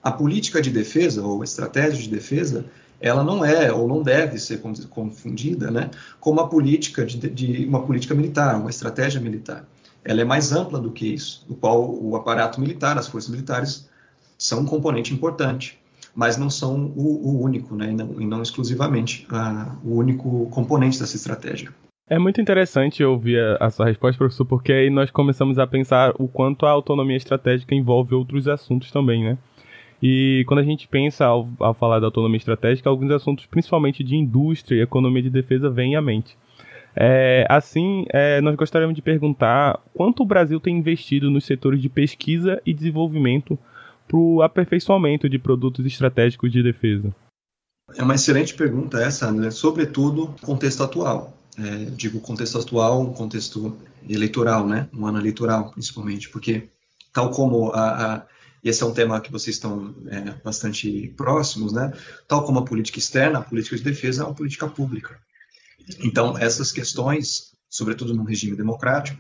a 0.04 0.12
política 0.12 0.62
de 0.62 0.70
defesa 0.70 1.24
ou 1.24 1.44
estratégia 1.44 2.02
de 2.02 2.10
defesa 2.10 2.66
ela 3.04 3.22
não 3.22 3.44
é 3.44 3.70
ou 3.70 3.86
não 3.86 4.02
deve 4.02 4.40
ser 4.40 4.62
confundida 4.90 5.70
né, 5.70 5.92
com 6.22 6.32
uma 6.32 6.48
política 6.48 7.06
de, 7.06 7.18
de, 7.30 7.66
uma 7.66 7.86
política 7.86 8.16
militar, 8.16 8.56
uma 8.56 8.70
estratégia 8.70 9.20
militar. 9.20 9.68
Ela 10.06 10.22
é 10.22 10.24
mais 10.24 10.54
ampla 10.54 10.80
do 10.80 10.90
que 10.90 11.14
isso, 11.14 11.44
do 11.46 11.54
qual 11.54 11.84
o 12.02 12.16
aparato 12.16 12.62
militar, 12.62 12.98
as 12.98 13.10
forças 13.10 13.30
militares 13.30 13.90
são 14.44 14.60
um 14.60 14.66
componente 14.66 15.14
importante, 15.14 15.80
mas 16.14 16.38
não 16.38 16.50
são 16.50 16.92
o, 16.98 17.30
o 17.30 17.42
único, 17.42 17.76
né, 17.76 17.92
e, 17.92 17.96
não, 17.96 18.22
e 18.22 18.26
não 18.26 18.42
exclusivamente 18.42 19.26
a, 19.30 19.78
o 19.84 19.96
único 19.96 20.48
componente 20.50 21.00
dessa 21.00 21.16
estratégia. 21.16 21.70
É 22.10 22.20
muito 22.20 22.42
interessante 22.42 23.02
ouvir 23.04 23.40
a, 23.40 23.68
a 23.68 23.70
sua 23.70 23.86
resposta, 23.86 24.18
professor, 24.18 24.46
porque 24.46 24.74
aí 24.74 24.90
nós 24.90 25.10
começamos 25.10 25.58
a 25.58 25.66
pensar 25.66 26.14
o 26.20 26.28
quanto 26.28 26.66
a 26.66 26.72
autonomia 26.72 27.16
estratégica 27.16 27.74
envolve 27.74 28.14
outros 28.14 28.50
assuntos 28.50 28.92
também, 28.92 29.24
né? 29.24 29.38
E 30.02 30.44
quando 30.46 30.60
a 30.60 30.64
gente 30.64 30.90
pensa 30.90 31.26
ao, 31.26 31.48
ao 31.58 31.74
falar 31.74 32.02
da 32.02 32.08
autonomia 32.08 32.38
estratégica, 32.38 32.90
alguns 32.90 33.10
assuntos, 33.10 33.46
principalmente 33.46 34.04
de 34.04 34.18
indústria 34.18 34.76
e 34.76 34.82
economia 34.82 35.24
de 35.24 35.30
defesa, 35.30 35.70
vêm 35.70 35.96
à 35.96 36.02
mente. 36.02 36.38
É, 36.94 37.48
assim, 37.50 38.06
é, 38.10 38.42
nós 38.42 38.56
gostaríamos 38.56 38.94
de 38.94 39.02
perguntar 39.02 39.80
quanto 39.94 40.22
o 40.22 40.26
Brasil 40.26 40.60
tem 40.60 40.78
investido 40.78 41.32
nos 41.32 41.46
setores 41.46 41.82
de 41.82 41.88
pesquisa 41.88 42.62
e 42.66 42.74
desenvolvimento 42.74 43.58
para 44.14 44.20
o 44.20 44.44
aperfeiçoamento 44.44 45.28
de 45.28 45.40
produtos 45.40 45.84
estratégicos 45.88 46.52
de 46.52 46.62
defesa. 46.62 47.16
É 47.96 48.04
uma 48.04 48.14
excelente 48.14 48.54
pergunta 48.54 49.02
essa, 49.02 49.28
André, 49.28 49.50
sobretudo 49.50 50.36
contexto 50.44 50.84
atual. 50.84 51.36
É, 51.58 51.86
digo 51.86 52.20
contexto 52.20 52.60
atual, 52.60 53.12
contexto 53.14 53.76
eleitoral, 54.08 54.68
né? 54.68 54.88
um 54.94 55.08
ano 55.08 55.18
eleitoral, 55.20 55.72
principalmente, 55.72 56.30
porque 56.30 56.70
tal 57.12 57.32
como 57.32 57.72
a, 57.72 58.14
a 58.14 58.28
e 58.64 58.70
esse 58.70 58.82
é 58.82 58.86
um 58.86 58.94
tema 58.94 59.20
que 59.20 59.32
vocês 59.32 59.58
estão 59.58 59.94
é, 60.08 60.22
bastante 60.42 61.14
próximos, 61.18 61.74
né? 61.74 61.92
Tal 62.30 62.46
como 62.46 62.60
a 62.60 62.64
política 62.66 62.98
externa, 62.98 63.40
a 63.40 63.44
política 63.44 63.76
de 63.76 63.84
defesa 63.84 64.24
é 64.24 64.26
uma 64.26 64.34
política 64.34 64.70
pública. 64.70 65.20
Então, 66.00 66.38
essas 66.38 66.72
questões, 66.72 67.52
sobretudo 67.70 68.14
num 68.14 68.24
regime 68.24 68.56
democrático, 68.56 69.20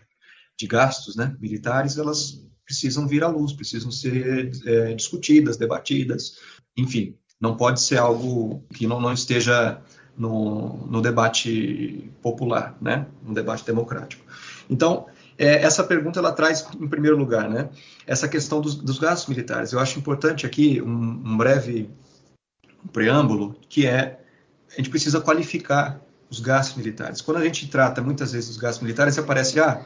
de 0.57 0.65
gastos 0.65 1.17
né, 1.17 1.35
militares, 1.41 1.97
elas 1.97 2.41
precisam 2.65 3.07
vir 3.07 3.23
à 3.23 3.27
luz, 3.27 3.53
precisam 3.53 3.91
ser 3.91 4.51
é, 4.65 4.93
discutidas, 4.93 5.57
debatidas, 5.57 6.37
enfim, 6.77 7.15
não 7.39 7.57
pode 7.57 7.81
ser 7.81 7.97
algo 7.97 8.63
que 8.73 8.87
não, 8.87 8.99
não 8.99 9.13
esteja 9.13 9.81
no, 10.17 10.87
no 10.87 11.01
debate 11.01 12.09
popular, 12.21 12.77
né, 12.81 13.05
no 13.21 13.33
debate 13.33 13.65
democrático. 13.65 14.23
Então, 14.69 15.07
é, 15.37 15.63
essa 15.63 15.83
pergunta 15.83 16.19
ela 16.19 16.31
traz, 16.31 16.65
em 16.79 16.87
primeiro 16.87 17.17
lugar, 17.17 17.49
né, 17.49 17.69
essa 18.05 18.27
questão 18.27 18.61
dos, 18.61 18.75
dos 18.75 18.99
gastos 18.99 19.27
militares. 19.27 19.71
Eu 19.71 19.79
acho 19.79 19.99
importante 19.99 20.45
aqui 20.45 20.81
um, 20.81 21.21
um 21.25 21.37
breve 21.37 21.89
preâmbulo, 22.91 23.55
que 23.67 23.85
é 23.85 24.19
a 24.71 24.77
gente 24.77 24.89
precisa 24.89 25.21
qualificar 25.21 25.99
os 26.29 26.39
gastos 26.39 26.77
militares. 26.77 27.21
Quando 27.21 27.37
a 27.37 27.43
gente 27.43 27.67
trata 27.67 28.01
muitas 28.01 28.31
vezes 28.31 28.49
os 28.49 28.57
gastos 28.57 28.81
militares, 28.81 29.17
aparece 29.17 29.59
ah, 29.59 29.85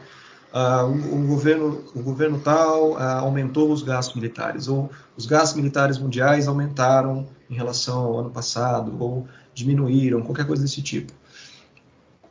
uh, 0.53 0.85
o, 0.85 1.23
o, 1.23 1.27
governo, 1.27 1.83
o 1.95 2.01
governo 2.01 2.39
tal 2.39 2.91
uh, 2.91 2.97
aumentou 3.19 3.71
os 3.71 3.81
gastos 3.81 4.15
militares, 4.15 4.67
ou 4.67 4.89
os 5.15 5.25
gastos 5.25 5.55
militares 5.55 5.97
mundiais 5.97 6.47
aumentaram 6.47 7.27
em 7.49 7.55
relação 7.55 7.99
ao 7.99 8.19
ano 8.19 8.29
passado, 8.29 8.95
ou 8.99 9.27
diminuíram, 9.53 10.21
qualquer 10.21 10.45
coisa 10.45 10.63
desse 10.63 10.81
tipo. 10.81 11.13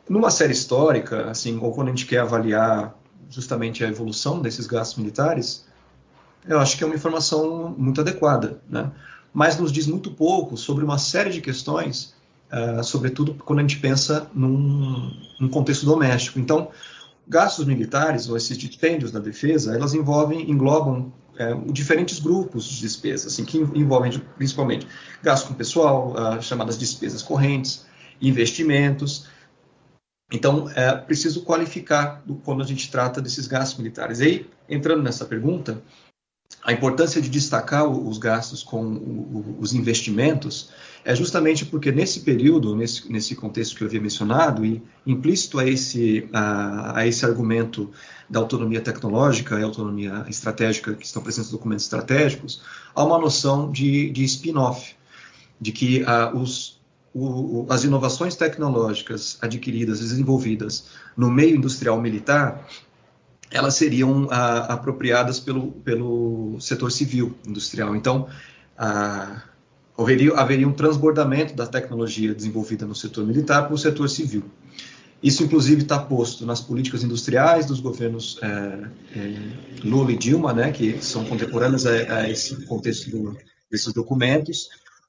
Numa 0.08 0.30
série 0.30 0.52
histórica, 0.52 1.30
assim, 1.30 1.58
ou 1.60 1.72
quando 1.72 1.88
a 1.88 1.90
gente 1.90 2.06
quer 2.06 2.20
avaliar 2.20 2.94
justamente 3.28 3.84
a 3.84 3.88
evolução 3.88 4.40
desses 4.40 4.66
gastos 4.66 4.98
militares, 4.98 5.66
eu 6.46 6.60
acho 6.60 6.76
que 6.76 6.84
é 6.84 6.86
uma 6.86 6.94
informação 6.94 7.74
muito 7.76 8.00
adequada, 8.00 8.60
né? 8.68 8.92
mas 9.36 9.58
nos 9.58 9.70
diz 9.70 9.86
muito 9.86 10.10
pouco 10.10 10.56
sobre 10.56 10.82
uma 10.82 10.96
série 10.96 11.30
de 11.30 11.42
questões, 11.42 12.14
uh, 12.50 12.82
sobretudo 12.82 13.34
quando 13.34 13.58
a 13.58 13.62
gente 13.62 13.78
pensa 13.78 14.30
num, 14.32 15.12
num, 15.38 15.48
contexto 15.48 15.84
doméstico. 15.84 16.38
Então, 16.38 16.70
gastos 17.26 17.66
militares, 17.66 18.28
ou 18.28 18.36
esses 18.36 18.56
dispêndios 18.56 19.10
da 19.10 19.18
defesa, 19.18 19.74
elas 19.74 19.94
envolvem, 19.94 20.50
englobam 20.50 21.12
é, 21.38 21.54
diferentes 21.72 22.18
grupos 22.18 22.64
de 22.64 22.80
despesas, 22.80 23.32
assim, 23.32 23.44
que 23.44 23.58
envolvem 23.58 24.18
principalmente 24.36 24.86
gastos 25.22 25.48
com 25.48 25.54
pessoal, 25.54 26.14
uh, 26.14 26.42
chamadas 26.42 26.78
despesas 26.78 27.22
correntes, 27.22 27.84
investimentos, 28.20 29.28
então, 30.32 30.68
é 30.70 30.96
preciso 30.96 31.42
qualificar 31.42 32.22
do, 32.26 32.34
quando 32.36 32.62
a 32.62 32.66
gente 32.66 32.90
trata 32.90 33.20
desses 33.20 33.46
gastos 33.46 33.78
militares. 33.78 34.20
E 34.20 34.24
aí, 34.24 34.50
entrando 34.68 35.02
nessa 35.02 35.24
pergunta, 35.24 35.80
a 36.64 36.72
importância 36.72 37.20
de 37.20 37.28
destacar 37.28 37.86
os 37.86 38.18
gastos 38.18 38.62
com 38.62 39.56
os 39.60 39.72
investimentos 39.72 40.70
é 41.06 41.14
justamente 41.14 41.64
porque 41.64 41.92
nesse 41.92 42.20
período, 42.20 42.74
nesse, 42.74 43.10
nesse 43.10 43.36
contexto 43.36 43.76
que 43.76 43.84
eu 43.84 43.86
havia 43.86 44.00
mencionado, 44.00 44.66
e 44.66 44.82
implícito 45.06 45.60
a 45.60 45.64
esse, 45.64 46.28
a, 46.32 46.98
a 46.98 47.06
esse 47.06 47.24
argumento 47.24 47.92
da 48.28 48.40
autonomia 48.40 48.80
tecnológica 48.80 49.56
e 49.56 49.62
autonomia 49.62 50.26
estratégica 50.28 50.94
que 50.94 51.06
estão 51.06 51.22
presentes 51.22 51.52
nos 51.52 51.58
documentos 51.60 51.84
estratégicos, 51.84 52.60
há 52.92 53.04
uma 53.04 53.20
noção 53.20 53.70
de, 53.70 54.10
de 54.10 54.24
spin-off, 54.24 54.96
de 55.60 55.70
que 55.70 56.02
uh, 56.02 56.36
os, 56.36 56.80
o, 57.14 57.66
as 57.70 57.84
inovações 57.84 58.34
tecnológicas 58.34 59.38
adquiridas, 59.40 60.00
desenvolvidas 60.00 60.86
no 61.16 61.30
meio 61.30 61.54
industrial 61.54 62.00
militar, 62.00 62.66
elas 63.48 63.76
seriam 63.76 64.26
a, 64.28 64.74
apropriadas 64.74 65.38
pelo, 65.38 65.70
pelo 65.70 66.56
setor 66.58 66.90
civil 66.90 67.32
industrial. 67.46 67.94
Então, 67.94 68.26
a, 68.76 69.40
haveria, 69.98 70.34
haveria 70.34 70.68
um 70.68 70.72
transbordamento 70.72 71.54
da 71.54 71.66
tecnologia 71.66 72.34
desenvolvida 72.34 72.86
no 72.86 72.94
setor 72.94 73.26
militar 73.26 73.64
para 73.64 73.74
o 73.74 73.78
setor 73.78 74.08
civil. 74.08 74.44
Isso, 75.22 75.42
inclusive, 75.42 75.82
está 75.82 75.98
posto 75.98 76.44
nas 76.44 76.60
políticas 76.60 77.02
industriais 77.02 77.66
dos 77.66 77.80
governos 77.80 78.38
é, 78.42 78.46
é, 79.16 79.34
Lula 79.82 80.12
e 80.12 80.16
Dilma, 80.16 80.52
né, 80.52 80.70
que 80.70 81.02
são 81.02 81.24
contemporâneas 81.24 81.86
a, 81.86 81.90
a 81.90 82.30
esse 82.30 82.66
contexto 82.66 83.10
do, 83.10 83.36
desses 83.70 83.92
documentos 83.92 84.68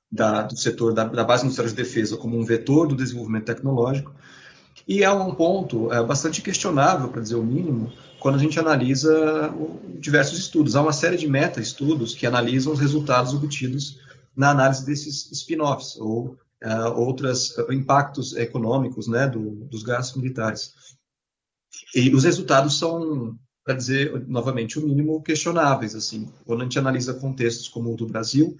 da, 0.09 0.43
do 0.43 0.57
setor 0.57 0.93
da, 0.93 1.03
da, 1.03 1.23
base 1.23 1.43
industrial 1.43 1.67
de 1.67 1.75
defesa 1.75 2.15
como 2.15 2.39
um 2.39 2.45
vetor 2.45 2.87
do 2.87 2.95
desenvolvimento 2.95 3.45
tecnológico. 3.45 4.13
E 4.87 5.03
é 5.03 5.11
um 5.11 5.35
ponto 5.35 5.91
é, 5.91 6.01
bastante 6.01 6.41
questionável, 6.41 7.09
para 7.09 7.21
dizer 7.21 7.35
o 7.35 7.43
mínimo, 7.43 7.91
quando 8.19 8.35
a 8.35 8.39
gente 8.39 8.57
analisa 8.57 9.53
diversos 9.99 10.39
estudos. 10.39 10.77
Há 10.77 10.81
uma 10.81 10.93
série 10.93 11.17
de 11.17 11.27
meta-estudos 11.27 12.15
que 12.15 12.25
analisam 12.25 12.71
os 12.71 12.79
resultados 12.79 13.33
obtidos 13.33 13.99
na 14.37 14.51
análise 14.51 14.85
desses 14.85 15.31
spin-offs 15.31 15.97
ou 15.97 16.37
uh, 16.63 16.91
outros 16.95 17.57
impactos 17.71 18.35
econômicos 18.37 19.07
né, 19.07 19.27
do, 19.27 19.65
dos 19.65 19.81
gastos 19.81 20.21
militares. 20.21 20.73
E 21.95 22.13
os 22.13 22.23
resultados 22.23 22.77
são, 22.77 23.35
para 23.65 23.73
dizer 23.73 24.25
novamente 24.27 24.77
o 24.77 24.85
mínimo, 24.85 25.21
questionáveis. 25.21 25.95
Assim, 25.95 26.31
quando 26.45 26.61
a 26.61 26.63
gente 26.63 26.79
analisa 26.79 27.13
contextos 27.15 27.67
como 27.67 27.91
o 27.91 27.95
do 27.95 28.07
Brasil, 28.07 28.55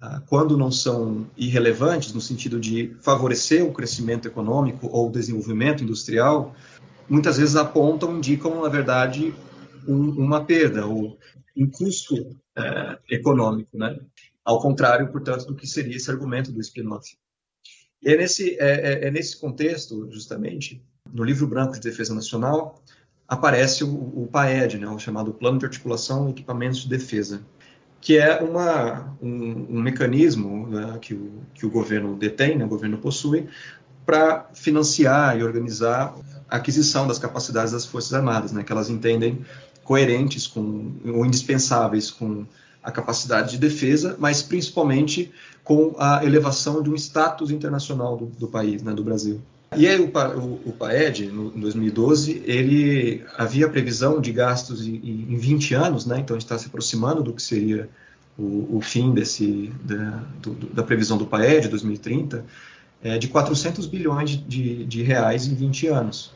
ah, 0.00 0.22
quando 0.28 0.56
não 0.56 0.70
são 0.70 1.26
irrelevantes 1.36 2.12
no 2.12 2.20
sentido 2.20 2.60
de 2.60 2.94
favorecer 3.00 3.64
o 3.64 3.72
crescimento 3.72 4.28
econômico 4.28 4.88
ou 4.92 5.08
o 5.08 5.12
desenvolvimento 5.12 5.82
industrial, 5.82 6.54
muitas 7.08 7.36
vezes 7.36 7.56
apontam, 7.56 8.16
indicam, 8.16 8.62
na 8.62 8.68
verdade, 8.68 9.34
um, 9.86 10.10
uma 10.10 10.44
perda 10.44 10.86
ou 10.86 11.18
um 11.56 11.68
custo 11.68 12.14
é, 12.56 12.98
econômico, 13.10 13.76
né? 13.76 13.98
Ao 14.48 14.58
contrário, 14.58 15.12
portanto, 15.12 15.44
do 15.44 15.54
que 15.54 15.66
seria 15.66 15.94
esse 15.94 16.10
argumento 16.10 16.50
do 16.50 16.58
spin-off. 16.62 17.18
E 18.02 18.10
é 18.10 18.16
nesse, 18.16 18.56
é, 18.58 19.04
é, 19.04 19.08
é 19.08 19.10
nesse 19.10 19.38
contexto, 19.38 20.10
justamente, 20.10 20.82
no 21.12 21.22
livro 21.22 21.46
branco 21.46 21.74
de 21.74 21.80
defesa 21.80 22.14
nacional, 22.14 22.82
aparece 23.28 23.84
o, 23.84 23.90
o 23.90 24.26
PAED, 24.32 24.78
né, 24.78 24.88
o 24.88 24.98
chamado 24.98 25.34
Plano 25.34 25.58
de 25.58 25.66
Articulação 25.66 26.26
e 26.26 26.30
Equipamentos 26.30 26.78
de 26.78 26.88
Defesa, 26.88 27.42
que 28.00 28.16
é 28.16 28.40
uma, 28.40 29.14
um, 29.20 29.76
um 29.76 29.82
mecanismo 29.82 30.66
né, 30.66 30.98
que, 30.98 31.12
o, 31.12 31.42
que 31.52 31.66
o 31.66 31.70
governo 31.70 32.16
detém, 32.16 32.56
né, 32.56 32.64
o 32.64 32.68
governo 32.68 32.96
possui, 32.96 33.46
para 34.06 34.48
financiar 34.54 35.38
e 35.38 35.42
organizar 35.42 36.16
a 36.48 36.56
aquisição 36.56 37.06
das 37.06 37.18
capacidades 37.18 37.72
das 37.72 37.84
Forças 37.84 38.14
Armadas, 38.14 38.50
né, 38.50 38.64
que 38.64 38.72
elas 38.72 38.88
entendem 38.88 39.44
coerentes 39.84 40.46
com, 40.46 40.94
ou 41.04 41.26
indispensáveis 41.26 42.10
com 42.10 42.46
a 42.82 42.90
capacidade 42.90 43.52
de 43.52 43.58
defesa, 43.58 44.16
mas 44.18 44.42
principalmente 44.42 45.30
com 45.64 45.94
a 45.98 46.24
elevação 46.24 46.82
de 46.82 46.90
um 46.90 46.94
status 46.94 47.50
internacional 47.50 48.16
do, 48.16 48.26
do 48.26 48.48
país, 48.48 48.82
né, 48.82 48.92
do 48.92 49.04
Brasil. 49.04 49.40
E 49.76 49.86
aí 49.86 50.00
o, 50.00 50.06
o, 50.06 50.60
o 50.70 50.72
PAED, 50.72 51.26
no, 51.26 51.54
em 51.54 51.60
2012, 51.60 52.42
ele 52.46 53.22
havia 53.36 53.68
previsão 53.68 54.20
de 54.20 54.32
gastos 54.32 54.86
em, 54.86 54.94
em 54.94 55.36
20 55.36 55.74
anos, 55.74 56.06
né, 56.06 56.18
então 56.20 56.38
está 56.38 56.56
se 56.56 56.68
aproximando 56.68 57.22
do 57.22 57.34
que 57.34 57.42
seria 57.42 57.88
o, 58.38 58.78
o 58.78 58.80
fim 58.80 59.12
desse, 59.12 59.70
da, 59.82 60.22
do, 60.40 60.54
da 60.72 60.82
previsão 60.82 61.18
do 61.18 61.26
PAED, 61.26 61.68
2030, 61.68 62.46
é, 63.02 63.18
de 63.18 63.28
400 63.28 63.86
bilhões 63.86 64.30
de, 64.30 64.84
de 64.84 65.02
reais 65.02 65.46
em 65.46 65.54
20 65.54 65.88
anos. 65.88 66.32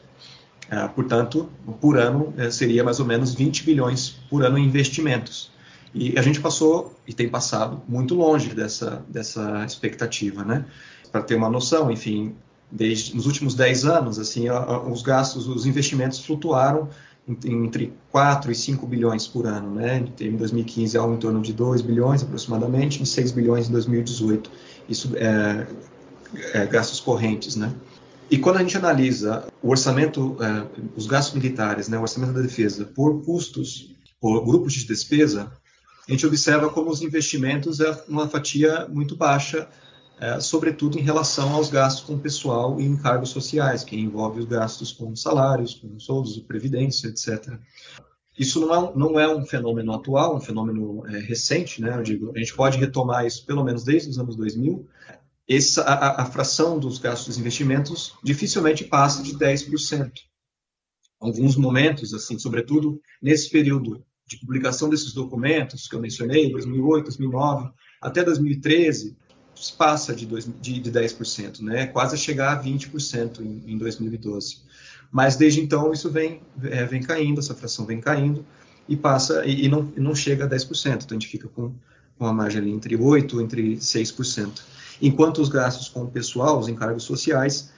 É, 0.70 0.86
portanto, 0.88 1.48
por 1.80 1.98
ano 1.98 2.32
é, 2.36 2.50
seria 2.50 2.82
mais 2.82 2.98
ou 2.98 3.06
menos 3.06 3.34
20 3.34 3.64
bilhões 3.64 4.16
por 4.28 4.44
ano 4.44 4.58
em 4.58 4.64
investimentos. 4.64 5.50
E 5.94 6.18
a 6.18 6.22
gente 6.22 6.40
passou, 6.40 6.94
e 7.06 7.12
tem 7.12 7.28
passado, 7.28 7.82
muito 7.86 8.14
longe 8.14 8.54
dessa, 8.54 9.04
dessa 9.08 9.64
expectativa, 9.64 10.44
né? 10.44 10.64
Para 11.10 11.22
ter 11.22 11.34
uma 11.34 11.50
noção, 11.50 11.90
enfim, 11.90 12.34
desde 12.70 13.14
nos 13.14 13.26
últimos 13.26 13.54
10 13.54 13.84
anos, 13.84 14.18
assim, 14.18 14.46
os 14.90 15.02
gastos, 15.02 15.46
os 15.46 15.66
investimentos 15.66 16.24
flutuaram 16.24 16.88
entre 17.44 17.92
4 18.10 18.50
e 18.50 18.54
5 18.54 18.86
bilhões 18.86 19.28
por 19.28 19.46
ano, 19.46 19.74
né? 19.74 20.04
Em 20.20 20.36
2015 20.36 20.96
algo 20.96 21.14
em 21.14 21.18
torno 21.18 21.42
de 21.42 21.52
2 21.52 21.82
bilhões 21.82 22.22
aproximadamente, 22.22 23.02
e 23.02 23.06
6 23.06 23.30
bilhões 23.32 23.68
em 23.68 23.72
2018. 23.72 24.50
Isso 24.88 25.12
é, 25.16 25.66
é 26.54 26.66
gastos 26.66 27.00
correntes, 27.00 27.54
né? 27.54 27.72
E 28.30 28.38
quando 28.38 28.56
a 28.56 28.60
gente 28.60 28.76
analisa 28.78 29.44
o 29.62 29.68
orçamento, 29.68 30.36
é, 30.40 30.66
os 30.96 31.06
gastos 31.06 31.34
militares, 31.34 31.86
né, 31.88 31.98
o 31.98 32.00
orçamento 32.00 32.32
da 32.32 32.40
defesa, 32.40 32.86
por 32.86 33.22
custos, 33.22 33.94
por 34.18 34.42
grupos 34.42 34.72
de 34.72 34.86
despesa, 34.86 35.52
a 36.08 36.12
gente 36.12 36.26
observa 36.26 36.68
como 36.68 36.90
os 36.90 37.00
investimentos 37.00 37.80
é 37.80 38.04
uma 38.08 38.28
fatia 38.28 38.88
muito 38.88 39.16
baixa, 39.16 39.68
é, 40.18 40.40
sobretudo 40.40 40.98
em 40.98 41.02
relação 41.02 41.52
aos 41.52 41.68
gastos 41.70 42.04
com 42.04 42.18
pessoal 42.18 42.80
e 42.80 42.84
encargos 42.84 43.30
sociais, 43.30 43.84
que 43.84 43.96
envolve 43.96 44.40
os 44.40 44.46
gastos 44.46 44.92
com 44.92 45.14
salários, 45.14 45.74
com 45.74 45.98
soldos, 45.98 46.38
previdência, 46.40 47.08
etc. 47.08 47.56
Isso 48.36 48.60
não 48.60 48.74
é, 48.74 48.96
não 48.96 49.20
é 49.20 49.34
um 49.34 49.44
fenômeno 49.44 49.92
atual, 49.92 50.36
um 50.36 50.40
fenômeno 50.40 51.06
é, 51.06 51.18
recente, 51.20 51.80
né? 51.80 51.96
Eu 51.96 52.02
digo, 52.02 52.32
a 52.34 52.38
gente 52.38 52.54
pode 52.54 52.78
retomar 52.78 53.26
isso 53.26 53.44
pelo 53.46 53.62
menos 53.62 53.84
desde 53.84 54.08
os 54.10 54.18
anos 54.18 54.34
2000. 54.36 54.88
Essa, 55.48 55.82
a, 55.82 56.22
a 56.22 56.24
fração 56.26 56.78
dos 56.78 56.98
gastos 56.98 57.28
dos 57.28 57.38
investimentos 57.38 58.14
dificilmente 58.24 58.84
passa 58.84 59.22
de 59.22 59.34
10%. 59.34 60.12
Alguns 61.20 61.56
momentos, 61.56 62.14
assim, 62.14 62.38
sobretudo 62.38 63.00
nesse 63.20 63.50
período 63.50 64.04
de 64.26 64.38
publicação 64.38 64.88
desses 64.88 65.12
documentos 65.12 65.88
que 65.88 65.94
eu 65.94 66.00
mencionei, 66.00 66.50
2008, 66.50 67.04
2009, 67.04 67.70
até 68.00 68.24
2013, 68.24 69.16
passa 69.70 70.14
de, 70.14 70.26
de, 70.26 70.80
de 70.80 70.90
10%, 70.90 71.60
né? 71.60 71.86
quase 71.86 72.14
a 72.14 72.18
chegar 72.18 72.52
a 72.52 72.62
20% 72.62 73.40
em, 73.40 73.72
em 73.72 73.78
2012. 73.78 74.62
Mas 75.10 75.36
desde 75.36 75.60
então 75.60 75.92
isso 75.92 76.10
vem, 76.10 76.40
é, 76.64 76.84
vem 76.84 77.02
caindo, 77.02 77.38
essa 77.38 77.54
fração 77.54 77.84
vem 77.84 78.00
caindo 78.00 78.44
e 78.88 78.96
passa 78.96 79.44
e, 79.44 79.66
e 79.66 79.68
não, 79.68 79.82
não 79.96 80.14
chega 80.14 80.46
a 80.46 80.48
10%, 80.48 81.04
então 81.04 81.06
a 81.10 81.20
gente 81.20 81.28
fica 81.28 81.48
com, 81.48 81.74
com 82.18 82.26
a 82.26 82.32
margem 82.32 82.62
ali 82.62 82.70
entre 82.70 82.96
8% 82.96 83.42
entre 83.42 83.76
6%. 83.76 84.62
Enquanto 85.00 85.42
os 85.42 85.48
gastos 85.48 85.88
com 85.88 86.04
o 86.04 86.10
pessoal, 86.10 86.58
os 86.58 86.68
encargos 86.68 87.04
sociais, 87.04 87.70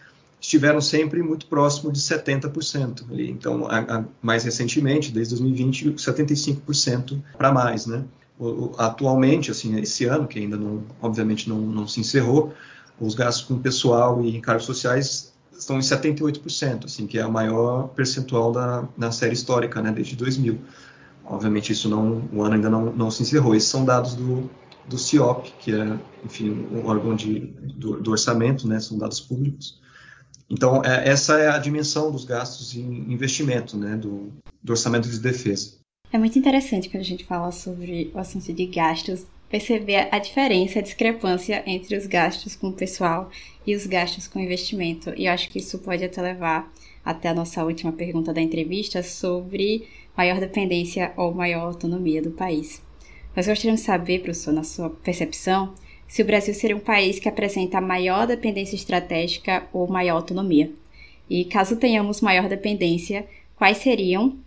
estiveram 0.44 0.80
sempre 0.80 1.22
muito 1.22 1.46
próximo 1.46 1.90
de 1.90 1.98
70%. 1.98 3.10
Ali. 3.10 3.30
Então, 3.30 3.66
a, 3.66 3.78
a, 3.78 4.04
mais 4.20 4.44
recentemente, 4.44 5.10
desde 5.10 5.34
2020, 5.34 5.92
75% 5.92 7.22
para 7.38 7.50
mais, 7.50 7.86
né? 7.86 8.04
O, 8.38 8.46
o, 8.46 8.74
atualmente, 8.76 9.50
assim, 9.50 9.78
esse 9.78 10.04
ano, 10.04 10.28
que 10.28 10.38
ainda 10.38 10.56
não, 10.56 10.82
obviamente 11.00 11.48
não, 11.48 11.58
não 11.58 11.88
se 11.88 12.00
encerrou, 12.00 12.52
os 13.00 13.14
gastos 13.14 13.44
com 13.46 13.58
pessoal 13.58 14.22
e 14.22 14.36
encargos 14.36 14.66
sociais 14.66 15.32
estão 15.56 15.78
em 15.78 15.80
78%, 15.80 16.84
assim, 16.84 17.06
que 17.06 17.18
é 17.18 17.22
a 17.22 17.28
maior 17.28 17.88
percentual 17.88 18.52
da, 18.52 18.86
na 18.98 19.10
série 19.10 19.32
histórica, 19.32 19.80
né, 19.80 19.90
desde 19.92 20.14
2000. 20.14 20.58
Obviamente, 21.24 21.72
isso 21.72 21.88
não, 21.88 22.22
o 22.30 22.42
ano 22.42 22.56
ainda 22.56 22.68
não, 22.68 22.92
não 22.92 23.10
se 23.10 23.22
encerrou. 23.22 23.54
Esses 23.54 23.70
são 23.70 23.82
dados 23.82 24.14
do, 24.14 24.50
do 24.86 24.98
CIOP, 24.98 25.50
que 25.58 25.72
é, 25.72 25.98
enfim, 26.22 26.66
um 26.70 26.86
órgão 26.86 27.16
de, 27.16 27.40
do, 27.76 27.98
do 27.98 28.10
orçamento, 28.10 28.68
né, 28.68 28.78
são 28.78 28.98
dados 28.98 29.20
públicos. 29.20 29.82
Então, 30.48 30.82
é, 30.84 31.08
essa 31.08 31.38
é 31.38 31.48
a 31.48 31.58
dimensão 31.58 32.10
dos 32.10 32.24
gastos 32.24 32.74
em 32.74 33.12
investimento, 33.12 33.76
né, 33.76 33.96
do, 33.96 34.32
do 34.62 34.70
orçamento 34.70 35.08
de 35.08 35.18
defesa. 35.18 35.74
É 36.12 36.18
muito 36.18 36.38
interessante 36.38 36.88
quando 36.88 37.00
a 37.00 37.04
gente 37.06 37.24
fala 37.24 37.50
sobre 37.50 38.10
o 38.14 38.18
assunto 38.18 38.52
de 38.52 38.66
gastos, 38.66 39.26
perceber 39.48 40.08
a 40.12 40.18
diferença, 40.18 40.78
a 40.78 40.82
discrepância 40.82 41.62
entre 41.66 41.96
os 41.96 42.06
gastos 42.06 42.54
com 42.54 42.68
o 42.68 42.72
pessoal 42.72 43.30
e 43.66 43.74
os 43.74 43.86
gastos 43.86 44.28
com 44.28 44.38
investimento. 44.38 45.12
E 45.16 45.26
eu 45.26 45.32
acho 45.32 45.48
que 45.48 45.58
isso 45.58 45.78
pode 45.78 46.04
até 46.04 46.22
levar 46.22 46.72
até 47.04 47.28
a 47.28 47.34
nossa 47.34 47.64
última 47.64 47.92
pergunta 47.92 48.32
da 48.32 48.40
entrevista 48.40 49.02
sobre 49.02 49.88
maior 50.16 50.38
dependência 50.38 51.12
ou 51.16 51.34
maior 51.34 51.62
autonomia 51.62 52.22
do 52.22 52.30
país. 52.30 52.82
Nós 53.36 53.46
gostaríamos 53.46 53.80
de 53.80 53.86
saber, 53.86 54.20
professor, 54.20 54.52
na 54.52 54.62
sua 54.62 54.90
percepção, 54.90 55.74
se 56.08 56.22
o 56.22 56.24
Brasil 56.24 56.54
seria 56.54 56.76
um 56.76 56.80
país 56.80 57.18
que 57.18 57.28
apresenta 57.28 57.80
maior 57.80 58.26
dependência 58.26 58.76
estratégica 58.76 59.66
ou 59.72 59.88
maior 59.88 60.16
autonomia. 60.16 60.70
E 61.28 61.44
caso 61.44 61.76
tenhamos 61.76 62.20
maior 62.20 62.48
dependência, 62.48 63.26
quais 63.56 63.78
seriam 63.78 64.38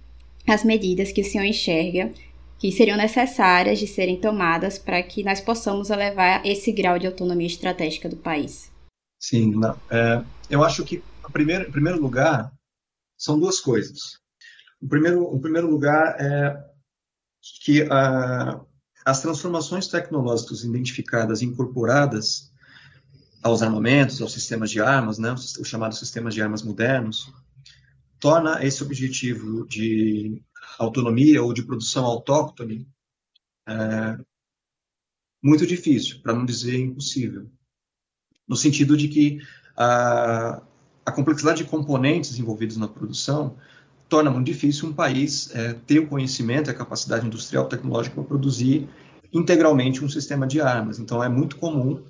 as 0.47 0.63
medidas 0.63 1.11
que 1.11 1.21
o 1.21 1.25
senhor 1.25 1.43
enxerga 1.43 2.11
que 2.59 2.71
seriam 2.71 2.97
necessárias 2.97 3.79
de 3.79 3.87
serem 3.87 4.19
tomadas 4.19 4.79
para 4.79 5.01
que 5.03 5.23
nós 5.23 5.39
possamos 5.39 5.89
elevar 5.89 6.45
esse 6.45 6.71
grau 6.71 6.97
de 6.97 7.05
autonomia 7.05 7.47
estratégica 7.47 8.09
do 8.09 8.17
país? 8.17 8.71
Sim, 9.19 9.53
é, 9.91 10.23
eu 10.49 10.63
acho 10.63 10.83
que, 10.83 11.03
primeiro, 11.31 11.67
em 11.67 11.71
primeiro 11.71 12.01
lugar, 12.01 12.51
são 13.17 13.39
duas 13.39 13.59
coisas. 13.59 14.19
O 14.81 14.87
primeiro, 14.87 15.23
o 15.23 15.39
primeiro 15.39 15.69
lugar 15.69 16.15
é 16.19 16.55
que 17.63 17.83
a, 17.83 18.59
as 19.07 19.21
transformações 19.21 19.87
tecnológicas 19.87 20.65
identificadas 20.65 21.41
e 21.41 21.45
incorporadas 21.45 22.51
aos 23.41 23.61
armamentos, 23.61 24.21
aos 24.21 24.33
sistemas 24.33 24.69
de 24.69 24.81
armas, 24.81 25.17
né, 25.17 25.33
os 25.33 25.65
chamados 25.65 25.97
sistemas 25.97 26.33
de 26.33 26.41
armas 26.41 26.61
modernos, 26.61 27.31
torna 28.19 28.61
esse 28.65 28.83
objetivo 28.83 29.65
de 29.65 30.43
autonomia 30.77 31.41
ou 31.41 31.53
de 31.53 31.63
produção 31.63 32.03
autóctone 32.03 32.85
é, 33.65 34.19
muito 35.41 35.65
difícil, 35.65 36.19
para 36.21 36.33
não 36.33 36.45
dizer 36.45 36.77
impossível, 36.77 37.49
no 38.45 38.57
sentido 38.57 38.97
de 38.97 39.07
que 39.07 39.39
a, 39.77 40.61
a 41.05 41.11
complexidade 41.13 41.63
de 41.63 41.69
componentes 41.69 42.37
envolvidos 42.37 42.75
na 42.75 42.89
produção 42.89 43.57
torna 44.09 44.31
muito 44.31 44.45
difícil 44.45 44.89
um 44.89 44.93
país 44.93 45.49
é, 45.53 45.73
ter 45.85 45.99
o 45.99 46.07
conhecimento, 46.07 46.69
a 46.69 46.73
capacidade 46.73 47.25
industrial 47.25 47.65
tecnológica 47.65 48.15
para 48.15 48.23
produzir 48.23 48.87
integralmente 49.33 50.03
um 50.03 50.09
sistema 50.09 50.47
de 50.47 50.61
armas. 50.61 50.99
Então, 50.99 51.23
é 51.23 51.29
muito 51.29 51.57
comum 51.57 52.01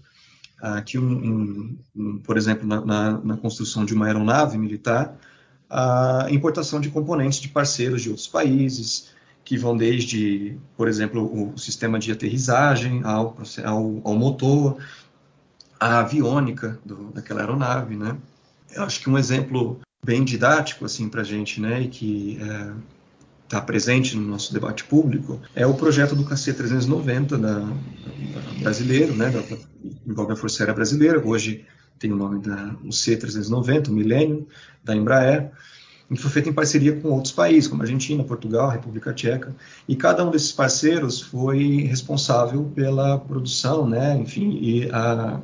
ah, 0.61 0.81
que, 0.81 0.97
um, 0.97 1.11
um, 1.11 1.77
um, 1.95 2.17
por 2.19 2.37
exemplo, 2.37 2.67
na, 2.67 2.83
na, 2.83 3.11
na, 3.19 3.37
construção 3.37 3.85
de 3.85 3.93
uma 3.93 4.05
aeronave 4.07 4.57
militar, 4.57 5.15
a 5.69 6.27
importação 6.29 6.79
de 6.79 6.89
componentes 6.89 7.39
de 7.39 7.49
parceiros 7.49 8.01
de 8.01 8.09
outros 8.09 8.27
países, 8.27 9.09
que 9.43 9.57
vão 9.57 9.77
desde, 9.77 10.57
por 10.75 10.87
exemplo, 10.87 11.53
o 11.53 11.57
sistema 11.57 11.99
de 11.99 12.11
aterrissagem 12.11 13.01
ao, 13.03 13.37
ao, 13.63 14.01
ao 14.03 14.15
motor, 14.15 14.77
a 15.79 15.99
aviônica 15.99 16.79
do, 16.83 17.11
daquela 17.11 17.41
aeronave, 17.41 17.95
né? 17.95 18.17
Eu 18.71 18.83
acho 18.83 18.99
que 18.99 19.09
um 19.09 19.17
exemplo 19.17 19.79
bem 20.07 20.23
didático 20.23 20.85
assim 20.85 21.09
para 21.09 21.19
a 21.19 21.25
gente, 21.25 21.59
né, 21.59 21.81
e 21.81 21.87
que 21.89 22.39
está 23.43 23.57
é, 23.57 23.61
presente 23.61 24.15
no 24.15 24.25
nosso 24.25 24.53
debate 24.53 24.85
público, 24.85 25.41
é 25.53 25.67
o 25.67 25.73
projeto 25.73 26.15
do 26.15 26.23
KC-390 26.23 27.37
da, 27.37 27.59
da, 27.59 28.61
brasileiro, 28.61 29.13
né, 29.13 29.29
da, 29.29 29.43
envolve 30.07 30.31
a 30.31 30.35
Força 30.37 30.63
Aérea 30.63 30.73
Brasileira, 30.73 31.21
hoje 31.21 31.65
tem 31.99 32.13
o 32.13 32.15
nome 32.15 32.39
da 32.39 32.73
o 32.85 32.93
C-390, 32.93 33.89
o 33.89 33.91
Millennium, 33.91 34.47
da 34.81 34.95
Embraer, 34.95 35.51
e 36.09 36.15
foi 36.15 36.31
feita 36.31 36.49
em 36.49 36.53
parceria 36.53 36.93
com 36.95 37.09
outros 37.09 37.33
países, 37.33 37.67
como 37.67 37.81
Argentina, 37.81 38.23
Portugal, 38.23 38.69
República 38.69 39.13
Tcheca, 39.13 39.53
e 39.87 39.95
cada 39.95 40.25
um 40.25 40.31
desses 40.31 40.51
parceiros 40.51 41.19
foi 41.19 41.83
responsável 41.83 42.63
pela 42.73 43.17
produção, 43.19 43.87
né, 43.87 44.17
enfim, 44.17 44.57
e 44.61 44.89
a, 44.91 45.39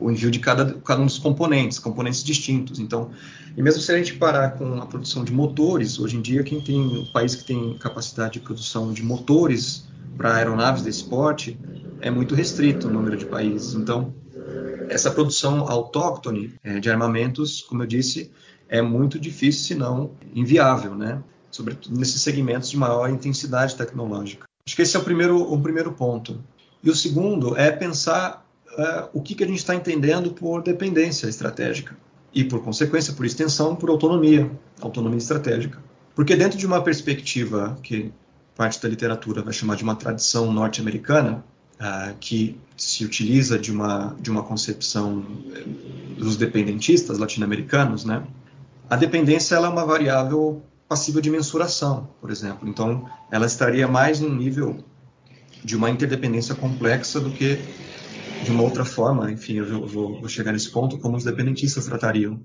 o 0.00 0.10
envio 0.10 0.30
de 0.30 0.40
cada, 0.40 0.74
cada 0.84 1.00
um 1.00 1.06
dos 1.06 1.18
componentes, 1.18 1.78
componentes 1.78 2.24
distintos. 2.24 2.80
Então, 2.80 3.10
e 3.56 3.62
mesmo 3.62 3.80
se 3.80 3.92
a 3.92 3.96
gente 3.96 4.14
parar 4.14 4.50
com 4.52 4.74
a 4.80 4.86
produção 4.86 5.24
de 5.24 5.32
motores, 5.32 5.98
hoje 5.98 6.16
em 6.16 6.20
dia 6.20 6.42
quem 6.42 6.60
tem 6.60 6.98
o 6.98 7.06
país 7.12 7.34
que 7.34 7.44
tem 7.44 7.78
capacidade 7.78 8.34
de 8.34 8.40
produção 8.40 8.92
de 8.92 9.02
motores 9.02 9.86
para 10.16 10.34
aeronaves 10.34 10.82
desse 10.82 11.04
porte 11.04 11.58
é 12.00 12.10
muito 12.10 12.34
restrito 12.34 12.88
o 12.88 12.90
número 12.90 13.16
de 13.16 13.26
países. 13.26 13.74
Então, 13.74 14.12
essa 14.88 15.10
produção 15.10 15.68
autóctone 15.68 16.54
é, 16.64 16.80
de 16.80 16.90
armamentos, 16.90 17.62
como 17.62 17.82
eu 17.82 17.86
disse, 17.86 18.30
é 18.68 18.82
muito 18.82 19.18
difícil, 19.18 19.62
se 19.64 19.74
não 19.74 20.10
inviável, 20.34 20.94
né? 20.94 21.22
Sobretudo 21.50 21.98
nesses 21.98 22.20
segmentos 22.20 22.70
de 22.70 22.76
maior 22.76 23.08
intensidade 23.08 23.74
tecnológica. 23.74 24.46
Acho 24.66 24.76
que 24.76 24.82
esse 24.82 24.96
é 24.96 25.00
o 25.00 25.02
primeiro, 25.02 25.40
o 25.40 25.60
primeiro 25.60 25.92
ponto. 25.92 26.38
E 26.82 26.90
o 26.90 26.94
segundo 26.94 27.56
é 27.56 27.70
pensar 27.70 28.46
uh, 28.72 29.08
o 29.12 29.22
que, 29.22 29.34
que 29.34 29.42
a 29.42 29.46
gente 29.46 29.58
está 29.58 29.74
entendendo 29.74 30.30
por 30.30 30.62
dependência 30.62 31.26
estratégica 31.26 31.96
e, 32.34 32.44
por 32.44 32.62
consequência, 32.62 33.14
por 33.14 33.24
extensão, 33.24 33.74
por 33.74 33.88
autonomia, 33.88 34.50
autonomia 34.80 35.18
estratégica. 35.18 35.78
Porque 36.14 36.36
dentro 36.36 36.58
de 36.58 36.66
uma 36.66 36.82
perspectiva 36.82 37.78
que 37.82 38.12
parte 38.54 38.82
da 38.82 38.88
literatura 38.88 39.42
vai 39.42 39.52
chamar 39.52 39.76
de 39.76 39.84
uma 39.84 39.94
tradição 39.94 40.52
norte-americana, 40.52 41.44
uh, 41.80 42.14
que 42.20 42.58
se 42.76 43.04
utiliza 43.04 43.58
de 43.58 43.72
uma, 43.72 44.16
de 44.20 44.30
uma 44.30 44.42
concepção 44.42 45.24
eh, 45.54 45.64
dos 46.16 46.36
dependentistas 46.36 47.18
latino-americanos, 47.18 48.04
né? 48.04 48.22
A 48.90 48.96
dependência 48.96 49.56
é 49.56 49.58
uma 49.60 49.84
variável 49.84 50.62
passível 50.88 51.20
de 51.20 51.30
mensuração, 51.30 52.08
por 52.20 52.30
exemplo. 52.30 52.66
Então, 52.66 53.06
ela 53.30 53.44
estaria 53.44 53.86
mais 53.86 54.18
no 54.18 54.34
nível 54.34 54.82
de 55.62 55.76
uma 55.76 55.90
interdependência 55.90 56.54
complexa 56.54 57.20
do 57.20 57.30
que 57.30 57.58
de 58.44 58.50
uma 58.50 58.62
outra 58.62 58.86
forma. 58.86 59.30
Enfim, 59.30 59.54
eu 59.56 59.86
vou, 59.86 60.18
vou 60.20 60.28
chegar 60.28 60.52
nesse 60.52 60.70
ponto 60.70 60.96
como 60.98 61.18
os 61.18 61.24
dependentistas 61.24 61.84
tratariam. 61.84 62.40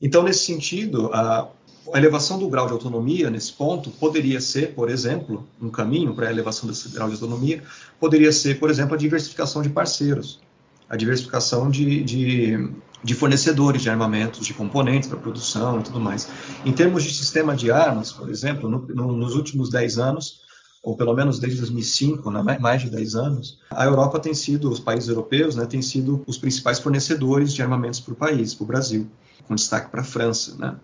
Então, 0.00 0.22
nesse 0.22 0.46
sentido, 0.46 1.10
a, 1.12 1.50
a 1.92 1.98
elevação 1.98 2.38
do 2.38 2.48
grau 2.48 2.66
de 2.66 2.72
autonomia 2.72 3.28
nesse 3.28 3.52
ponto 3.52 3.90
poderia 3.90 4.40
ser, 4.40 4.72
por 4.74 4.88
exemplo, 4.88 5.46
um 5.60 5.68
caminho 5.68 6.14
para 6.14 6.28
a 6.28 6.30
elevação 6.30 6.66
desse 6.66 6.88
grau 6.88 7.08
de 7.08 7.14
autonomia, 7.14 7.62
poderia 7.98 8.32
ser, 8.32 8.58
por 8.58 8.70
exemplo, 8.70 8.94
a 8.94 8.98
diversificação 8.98 9.60
de 9.60 9.68
parceiros, 9.68 10.40
a 10.88 10.96
diversificação 10.96 11.68
de, 11.68 12.02
de 12.02 12.70
de 13.02 13.14
fornecedores 13.14 13.82
de 13.82 13.90
armamentos, 13.90 14.46
de 14.46 14.54
componentes 14.54 15.08
para 15.08 15.18
produção 15.18 15.80
e 15.80 15.82
tudo 15.82 16.00
mais. 16.00 16.28
Em 16.64 16.72
termos 16.72 17.02
de 17.02 17.14
sistema 17.14 17.56
de 17.56 17.70
armas, 17.70 18.12
por 18.12 18.28
exemplo, 18.28 18.68
no, 18.68 18.86
no, 18.86 19.12
nos 19.16 19.34
últimos 19.34 19.70
10 19.70 19.98
anos, 19.98 20.40
ou 20.82 20.96
pelo 20.96 21.14
menos 21.14 21.38
desde 21.38 21.58
2005, 21.58 22.30
né, 22.30 22.58
mais 22.58 22.82
de 22.82 22.90
10 22.90 23.14
anos, 23.14 23.58
a 23.70 23.84
Europa 23.84 24.18
tem 24.18 24.32
sido, 24.32 24.70
os 24.70 24.80
países 24.80 25.08
europeus, 25.08 25.56
né, 25.56 25.66
têm 25.66 25.82
sido 25.82 26.22
os 26.26 26.38
principais 26.38 26.78
fornecedores 26.78 27.52
de 27.52 27.62
armamentos 27.62 28.00
para 28.00 28.12
o 28.12 28.16
país, 28.16 28.54
para 28.54 28.64
o 28.64 28.66
Brasil, 28.66 29.06
com 29.46 29.54
destaque 29.54 29.90
para 29.90 30.00
a 30.00 30.04
França, 30.04 30.56
né? 30.56 30.76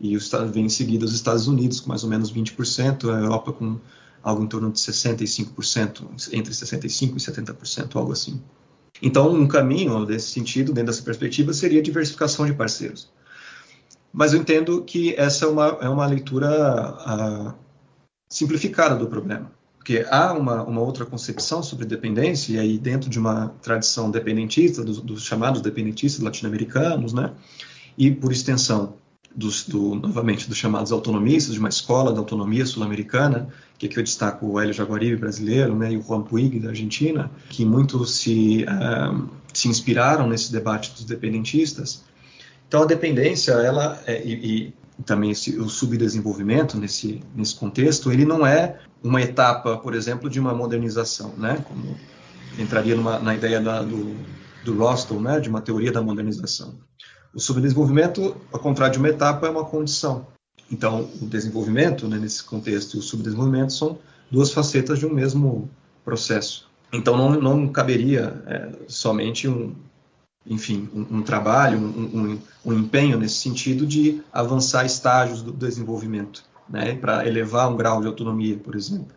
E 0.00 0.16
os, 0.16 0.30
vem 0.52 0.66
em 0.66 0.68
seguida 0.68 1.04
os 1.04 1.12
Estados 1.12 1.48
Unidos, 1.48 1.80
com 1.80 1.88
mais 1.88 2.04
ou 2.04 2.10
menos 2.10 2.32
20%, 2.32 3.12
a 3.12 3.20
Europa 3.20 3.52
com 3.52 3.78
algo 4.22 4.42
em 4.42 4.46
torno 4.46 4.70
de 4.70 4.78
65%, 4.78 6.32
entre 6.32 6.52
65% 6.52 7.16
e 7.16 7.20
70%, 7.20 7.96
algo 7.96 8.12
assim. 8.12 8.40
Então, 9.02 9.32
um 9.32 9.46
caminho 9.46 10.04
desse 10.04 10.28
sentido, 10.28 10.72
dentro 10.72 10.92
dessa 10.92 11.02
perspectiva, 11.02 11.52
seria 11.52 11.82
diversificação 11.82 12.46
de 12.46 12.52
parceiros. 12.52 13.10
Mas 14.12 14.32
eu 14.32 14.40
entendo 14.40 14.82
que 14.82 15.14
essa 15.16 15.44
é 15.44 15.48
uma, 15.48 15.78
é 15.80 15.88
uma 15.88 16.06
leitura 16.06 16.96
uh, 17.06 17.54
simplificada 18.28 18.96
do 18.96 19.06
problema. 19.06 19.50
Porque 19.76 20.04
há 20.10 20.32
uma, 20.32 20.62
uma, 20.64 20.80
outra 20.80 21.06
concepção 21.06 21.62
sobre 21.62 21.86
dependência, 21.86 22.52
e 22.52 22.58
aí 22.58 22.78
dentro 22.78 23.08
de 23.08 23.18
uma 23.18 23.48
tradição 23.62 24.10
dependentista, 24.10 24.84
dos, 24.84 25.00
dos 25.00 25.22
chamados 25.22 25.62
dependentistas 25.62 26.22
latino-americanos, 26.22 27.12
né, 27.12 27.32
e 27.96 28.10
por 28.10 28.30
extensão 28.30 28.94
dos, 29.34 29.66
do, 29.66 29.94
novamente, 29.94 30.48
dos 30.48 30.58
chamados 30.58 30.92
autonomistas, 30.92 31.54
de 31.54 31.60
uma 31.60 31.68
escola 31.68 32.12
da 32.12 32.18
autonomia 32.18 32.66
sul-americana, 32.66 33.48
que 33.78 33.86
aqui 33.86 33.96
eu 33.96 34.02
destaco 34.02 34.44
o 34.44 34.60
Hélio 34.60 34.74
Jaguaribe, 34.74 35.16
brasileiro, 35.16 35.74
né, 35.76 35.92
e 35.92 35.96
o 35.96 36.02
Juan 36.02 36.22
Puig, 36.22 36.58
da 36.58 36.70
Argentina, 36.70 37.30
que 37.48 37.64
muito 37.64 38.04
se, 38.04 38.64
uh, 38.64 39.28
se 39.54 39.68
inspiraram 39.68 40.28
nesse 40.28 40.50
debate 40.50 40.92
dos 40.92 41.04
dependentistas. 41.04 42.02
Então, 42.66 42.82
a 42.82 42.86
dependência, 42.86 43.52
ela, 43.52 44.02
é, 44.04 44.20
e, 44.22 44.32
e, 44.32 44.74
também 45.06 45.30
esse, 45.30 45.56
o 45.58 45.68
subdesenvolvimento 45.68 46.76
nesse, 46.76 47.22
nesse 47.34 47.54
contexto, 47.54 48.10
ele 48.10 48.24
não 48.24 48.44
é 48.44 48.80
uma 49.02 49.22
etapa, 49.22 49.76
por 49.76 49.94
exemplo, 49.94 50.28
de 50.28 50.40
uma 50.40 50.52
modernização, 50.52 51.32
né, 51.38 51.64
como 51.66 51.96
entraria 52.58 52.96
numa, 52.96 53.20
na 53.20 53.34
ideia 53.34 53.60
da, 53.60 53.80
do, 53.80 54.16
do 54.64 54.76
Rostel, 54.76 55.20
né, 55.20 55.38
de 55.38 55.48
uma 55.48 55.60
teoria 55.60 55.92
da 55.92 56.02
modernização. 56.02 56.74
O 57.32 57.38
subdesenvolvimento, 57.38 58.36
ao 58.52 58.58
contrário 58.58 58.94
de 58.94 58.98
uma 58.98 59.08
etapa, 59.08 59.46
é 59.46 59.50
uma 59.50 59.64
condição. 59.64 60.26
Então, 60.70 61.08
o 61.20 61.26
desenvolvimento, 61.26 62.06
né, 62.06 62.18
nesse 62.18 62.44
contexto, 62.44 62.96
e 62.96 62.98
o 63.00 63.02
subdesenvolvimento 63.02 63.72
são 63.72 63.98
duas 64.30 64.52
facetas 64.52 64.98
de 64.98 65.06
um 65.06 65.12
mesmo 65.12 65.70
processo. 66.04 66.68
Então, 66.92 67.16
não, 67.16 67.40
não 67.40 67.68
caberia 67.68 68.42
é, 68.46 68.70
somente 68.86 69.48
um, 69.48 69.74
enfim, 70.46 70.88
um, 70.94 71.18
um 71.18 71.22
trabalho, 71.22 71.78
um, 71.78 72.20
um, 72.20 72.38
um, 72.64 72.78
empenho 72.78 73.18
nesse 73.18 73.36
sentido 73.36 73.86
de 73.86 74.22
avançar 74.32 74.84
estágios 74.84 75.42
do 75.42 75.52
desenvolvimento, 75.52 76.44
né, 76.68 76.94
para 76.94 77.26
elevar 77.26 77.70
um 77.70 77.76
grau 77.76 78.00
de 78.00 78.06
autonomia, 78.06 78.56
por 78.56 78.74
exemplo. 78.74 79.14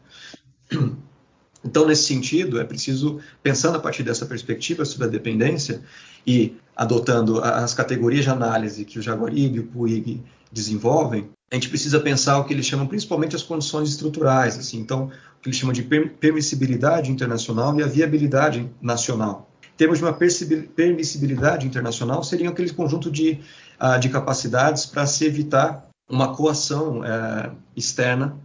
Então, 1.63 1.85
nesse 1.85 2.05
sentido, 2.05 2.59
é 2.59 2.63
preciso, 2.63 3.19
pensando 3.43 3.77
a 3.77 3.79
partir 3.79 4.01
dessa 4.01 4.25
perspectiva 4.25 4.83
sobre 4.83 5.05
a 5.05 5.09
dependência 5.11 5.81
e 6.25 6.55
adotando 6.75 7.39
as 7.39 7.71
categorias 7.75 8.23
de 8.23 8.31
análise 8.31 8.83
que 8.83 8.97
o 8.97 9.01
Jaguaribe 9.01 9.57
e 9.57 9.59
o 9.59 9.67
Puig 9.67 10.23
desenvolvem, 10.51 11.29
a 11.51 11.55
gente 11.55 11.67
precisa 11.67 11.99
pensar 11.99 12.39
o 12.39 12.45
que 12.45 12.53
eles 12.53 12.65
chamam 12.65 12.87
principalmente 12.87 13.35
as 13.35 13.43
condições 13.43 13.89
estruturais, 13.89 14.57
assim, 14.57 14.79
então, 14.79 15.11
o 15.37 15.41
que 15.41 15.49
eles 15.49 15.57
chamam 15.57 15.73
de 15.73 15.83
permissibilidade 15.83 17.11
internacional 17.11 17.77
e 17.77 17.83
a 17.83 17.87
viabilidade 17.87 18.71
nacional. 18.81 19.49
Em 19.73 19.77
termos 19.77 19.97
de 19.97 20.05
uma 20.05 20.13
permissibilidade 20.13 21.67
internacional, 21.67 22.23
seria 22.23 22.49
aquele 22.49 22.71
conjunto 22.71 23.11
de, 23.11 23.39
uh, 23.81 23.99
de 23.99 24.07
capacidades 24.07 24.85
para 24.85 25.05
se 25.05 25.25
evitar 25.25 25.89
uma 26.09 26.33
coação 26.33 26.99
uh, 26.99 27.55
externa 27.75 28.37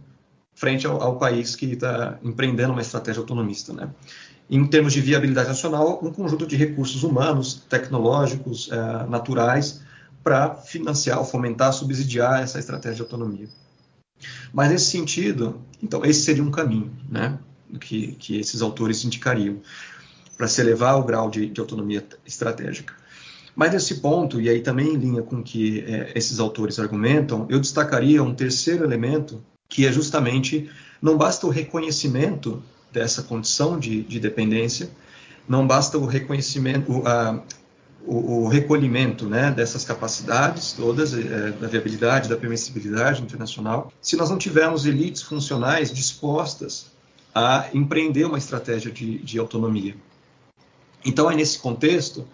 frente 0.53 0.85
ao, 0.85 1.01
ao 1.01 1.17
país 1.17 1.55
que 1.55 1.65
está 1.67 2.17
empreendendo 2.23 2.73
uma 2.73 2.81
estratégia 2.81 3.21
autonomista. 3.21 3.71
Né? 3.71 3.89
Em 4.49 4.65
termos 4.65 4.91
de 4.91 4.99
viabilidade 4.99 5.47
nacional, 5.47 5.99
um 6.03 6.11
conjunto 6.11 6.47
de 6.47 6.55
recursos 6.55 7.03
humanos, 7.03 7.65
tecnológicos, 7.69 8.69
eh, 8.71 9.05
naturais, 9.09 9.81
para 10.27 10.55
financiar, 10.55 11.23
fomentar, 11.23 11.71
subsidiar 11.71 12.43
essa 12.43 12.59
estratégia 12.59 12.97
de 12.97 13.01
autonomia. 13.01 13.47
Mas 14.51 14.69
nesse 14.69 14.91
sentido, 14.91 15.61
então 15.81 16.03
esse 16.03 16.19
seria 16.19 16.43
um 16.43 16.51
caminho, 16.51 16.91
né, 17.09 17.39
que, 17.79 18.11
que 18.19 18.37
esses 18.37 18.61
autores 18.61 19.05
indicariam 19.05 19.61
para 20.37 20.49
se 20.49 20.59
elevar 20.59 20.99
o 20.99 21.05
grau 21.05 21.29
de, 21.29 21.47
de, 21.47 21.61
autonomia 21.61 22.05
estratégica. 22.25 22.93
Mas 23.55 23.71
nesse 23.71 24.01
ponto, 24.01 24.41
e 24.41 24.49
aí 24.49 24.59
também 24.59 24.95
em 24.95 24.97
linha 24.97 25.21
com 25.21 25.41
que 25.41 25.85
é, 25.87 26.11
esses 26.13 26.41
autores 26.41 26.77
argumentam, 26.77 27.47
eu 27.49 27.57
destacaria 27.57 28.21
um 28.21 28.35
terceiro 28.35 28.83
elemento 28.83 29.41
que 29.69 29.85
é 29.85 29.93
justamente 29.93 30.69
não 31.01 31.17
basta 31.17 31.47
o 31.47 31.49
reconhecimento 31.49 32.61
dessa 32.91 33.23
condição 33.23 33.79
de, 33.79 34.03
de 34.03 34.19
dependência, 34.19 34.89
não 35.47 35.65
basta 35.65 35.97
o 35.97 36.05
reconhecimento, 36.05 37.01
a, 37.07 37.41
o, 38.07 38.43
o, 38.43 38.47
recolhimento 38.47 39.27
né, 39.27 39.51
dessas 39.51 39.83
capacidades 39.83 40.71
todas, 40.71 41.13
é, 41.13 41.51
da 41.51 41.67
viabilidade, 41.67 42.29
da 42.29 42.37
permissibilidade 42.37 43.21
internacional, 43.21 43.91
se 44.01 44.15
nós 44.15 44.29
não 44.29 44.37
tivermos 44.37 44.85
elites 44.85 45.21
funcionais 45.21 45.91
dispostas 45.91 46.87
a 47.35 47.67
empreender 47.73 48.25
uma 48.25 48.37
estratégia 48.37 48.91
de, 48.91 49.19
de 49.19 49.37
autonomia. 49.37 49.95
Então, 51.05 51.29
é 51.29 51.35
nesse 51.35 51.59
contexto, 51.59 52.25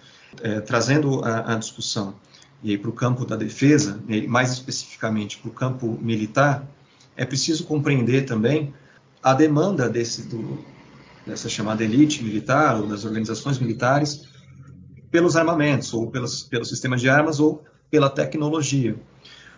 é, 0.41 0.61
trazendo 0.61 1.25
a, 1.25 1.53
a 1.53 1.55
discussão 1.55 2.15
e 2.63 2.77
para 2.77 2.89
o 2.89 2.93
campo 2.93 3.25
da 3.25 3.35
defesa, 3.35 3.99
mais 4.27 4.51
especificamente 4.53 5.37
para 5.39 5.49
o 5.49 5.53
campo 5.53 5.97
militar, 6.01 6.65
é 7.17 7.25
preciso 7.25 7.65
compreender 7.65 8.25
também 8.25 8.73
a 9.21 9.33
demanda 9.33 9.89
desse, 9.89 10.23
do, 10.23 10.63
dessa 11.25 11.49
chamada 11.49 11.83
elite 11.83 12.23
militar 12.23 12.79
ou 12.79 12.87
das 12.87 13.03
organizações 13.03 13.59
militares 13.59 14.32
pelos 15.13 15.37
armamentos, 15.37 15.93
ou 15.93 16.09
pelo 16.09 16.65
sistema 16.65 16.97
de 16.97 17.07
armas, 17.07 17.39
ou 17.39 17.63
pela 17.91 18.09
tecnologia. 18.09 18.95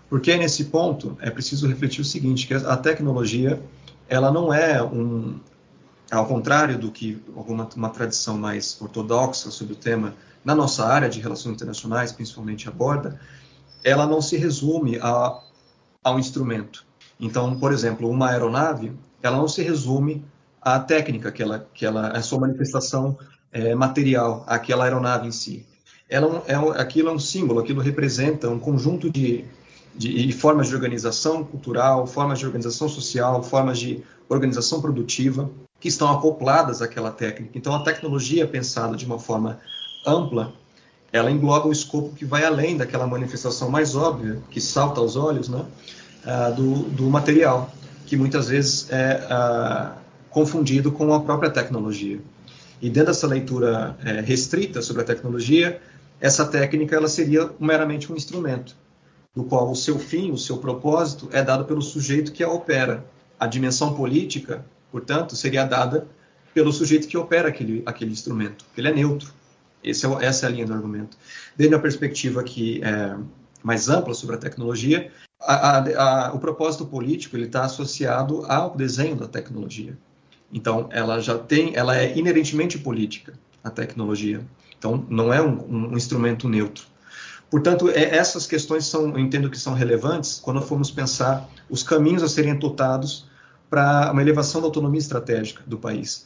Porque 0.09 0.35
nesse 0.35 0.65
ponto 0.65 1.17
é 1.21 1.29
preciso 1.29 1.65
refletir 1.65 2.01
o 2.01 2.03
seguinte, 2.03 2.45
que 2.45 2.53
a 2.53 2.75
tecnologia 2.75 3.57
ela 4.09 4.29
não 4.29 4.53
é 4.53 4.83
um, 4.83 5.39
ao 6.11 6.25
contrário 6.25 6.77
do 6.77 6.91
que 6.91 7.23
alguma 7.37 7.69
uma 7.73 7.89
tradição 7.89 8.37
mais 8.37 8.77
ortodoxa 8.81 9.49
sobre 9.49 9.71
o 9.71 9.77
tema 9.77 10.13
na 10.43 10.53
nossa 10.53 10.85
área 10.85 11.07
de 11.07 11.21
relações 11.21 11.55
internacionais, 11.55 12.11
principalmente 12.11 12.67
aborda, 12.67 13.17
ela 13.81 14.05
não 14.05 14.21
se 14.21 14.35
resume 14.35 14.99
a 15.01 15.41
ao 16.03 16.19
instrumento. 16.19 16.85
Então, 17.17 17.57
por 17.57 17.71
exemplo, 17.71 18.09
uma 18.09 18.29
aeronave, 18.29 18.91
ela 19.23 19.37
não 19.37 19.47
se 19.47 19.63
resume 19.63 20.23
à 20.61 20.79
técnica 20.81 21.31
que 21.31 21.41
ela, 21.41 21.65
que 21.73 21.85
ela, 21.85 22.09
a 22.09 22.21
sua 22.21 22.41
manifestação 22.41 23.17
é, 23.55 23.73
material, 23.73 24.43
aquela 24.45 24.83
aeronave 24.83 25.29
em 25.29 25.31
si. 25.31 25.65
Ela 26.09 26.43
é, 26.45 26.53
é, 26.53 26.81
aquilo 26.81 27.07
é 27.07 27.11
um 27.13 27.17
símbolo, 27.17 27.61
aquilo 27.61 27.81
representa 27.81 28.49
um 28.49 28.59
conjunto 28.59 29.09
de, 29.09 29.45
de, 29.95 30.27
de 30.27 30.33
formas 30.33 30.67
de 30.67 30.75
organização 30.75 31.41
cultural, 31.41 32.05
formas 32.05 32.37
de 32.37 32.45
organização 32.45 32.89
social, 32.89 33.41
formas 33.41 33.79
de 33.79 34.03
organização 34.27 34.81
produtiva 34.81 35.49
que 35.79 35.87
estão 35.87 36.11
acopladas 36.11 36.81
àquela 36.81 37.11
técnica. 37.11 37.57
Então, 37.57 37.73
a 37.73 37.81
tecnologia 37.81 38.45
pensada 38.45 38.97
de 38.97 39.05
uma 39.05 39.17
forma 39.17 39.57
ampla, 40.05 40.51
ela 41.13 41.31
engloba 41.31 41.69
um 41.69 41.71
escopo 41.71 42.13
que 42.13 42.25
vai 42.25 42.43
além 42.43 42.75
daquela 42.75 43.07
manifestação 43.07 43.69
mais 43.69 43.95
óbvia, 43.95 44.41
que 44.51 44.59
salta 44.59 44.99
aos 44.99 45.15
olhos, 45.15 45.47
né, 45.47 45.63
uh, 46.25 46.53
do, 46.53 46.73
do, 46.89 47.09
material, 47.09 47.71
que 48.05 48.17
muitas 48.17 48.49
vezes 48.49 48.91
é 48.91 49.25
uh, 49.31 49.97
confundido 50.29 50.91
com 50.91 51.13
a 51.13 51.21
própria 51.21 51.49
tecnologia. 51.49 52.19
E 52.81 52.89
dentro 52.89 53.07
dessa 53.11 53.27
leitura 53.27 53.97
é, 54.03 54.21
restrita 54.21 54.81
sobre 54.81 55.01
a 55.01 55.05
tecnologia, 55.05 55.81
essa 56.19 56.45
técnica 56.45 56.95
ela 56.95 57.07
seria 57.07 57.49
meramente 57.59 58.11
um 58.11 58.15
instrumento, 58.15 58.75
do 59.35 59.43
qual 59.43 59.69
o 59.69 59.75
seu 59.75 59.99
fim, 59.99 60.31
o 60.31 60.37
seu 60.37 60.57
propósito 60.57 61.29
é 61.31 61.43
dado 61.43 61.65
pelo 61.65 61.81
sujeito 61.81 62.31
que 62.31 62.43
a 62.43 62.49
opera. 62.49 63.05
A 63.39 63.47
dimensão 63.47 63.93
política, 63.93 64.65
portanto, 64.91 65.35
seria 65.35 65.65
dada 65.65 66.07
pelo 66.53 66.71
sujeito 66.71 67.07
que 67.07 67.17
opera 67.17 67.49
aquele, 67.49 67.83
aquele 67.85 68.11
instrumento. 68.11 68.65
Ele 68.77 68.87
é 68.87 68.93
neutro. 68.93 69.33
É, 69.83 69.89
essa 69.89 70.45
é 70.45 70.47
a 70.47 70.51
linha 70.51 70.65
do 70.65 70.73
argumento. 70.73 71.17
Dentro 71.55 71.75
da 71.75 71.79
perspectiva 71.79 72.39
aqui 72.39 72.81
é, 72.83 73.15
mais 73.61 73.89
ampla 73.89 74.13
sobre 74.13 74.35
a 74.35 74.39
tecnologia, 74.39 75.11
a, 75.39 75.53
a, 75.53 76.27
a, 76.27 76.33
o 76.33 76.39
propósito 76.39 76.85
político 76.85 77.35
ele 77.35 77.45
está 77.45 77.65
associado 77.65 78.45
ao 78.47 78.75
desenho 78.75 79.15
da 79.15 79.27
tecnologia. 79.27 79.97
Então, 80.55 80.87
ela 80.89 81.19
já 81.19 81.37
tem, 81.37 81.75
ela 81.75 81.97
é 81.97 82.17
inerentemente 82.17 82.79
política, 82.79 83.33
a 83.61 83.69
tecnologia. 83.69 84.39
Então, 84.79 85.05
não 85.09 85.33
é 85.33 85.41
um, 85.41 85.89
um 85.91 85.97
instrumento 85.97 86.47
neutro. 86.47 86.85
Portanto, 87.51 87.89
é, 87.89 88.15
essas 88.15 88.47
questões 88.47 88.85
são, 88.85 89.09
eu 89.09 89.19
entendo 89.19 89.49
que 89.49 89.59
são 89.59 89.73
relevantes 89.73 90.39
quando 90.39 90.61
formos 90.61 90.89
pensar 90.89 91.49
os 91.69 91.83
caminhos 91.83 92.23
a 92.23 92.29
serem 92.29 92.53
adotados 92.53 93.27
para 93.69 94.09
uma 94.13 94.21
elevação 94.21 94.61
da 94.61 94.67
autonomia 94.67 94.99
estratégica 94.99 95.61
do 95.67 95.77
país. 95.77 96.25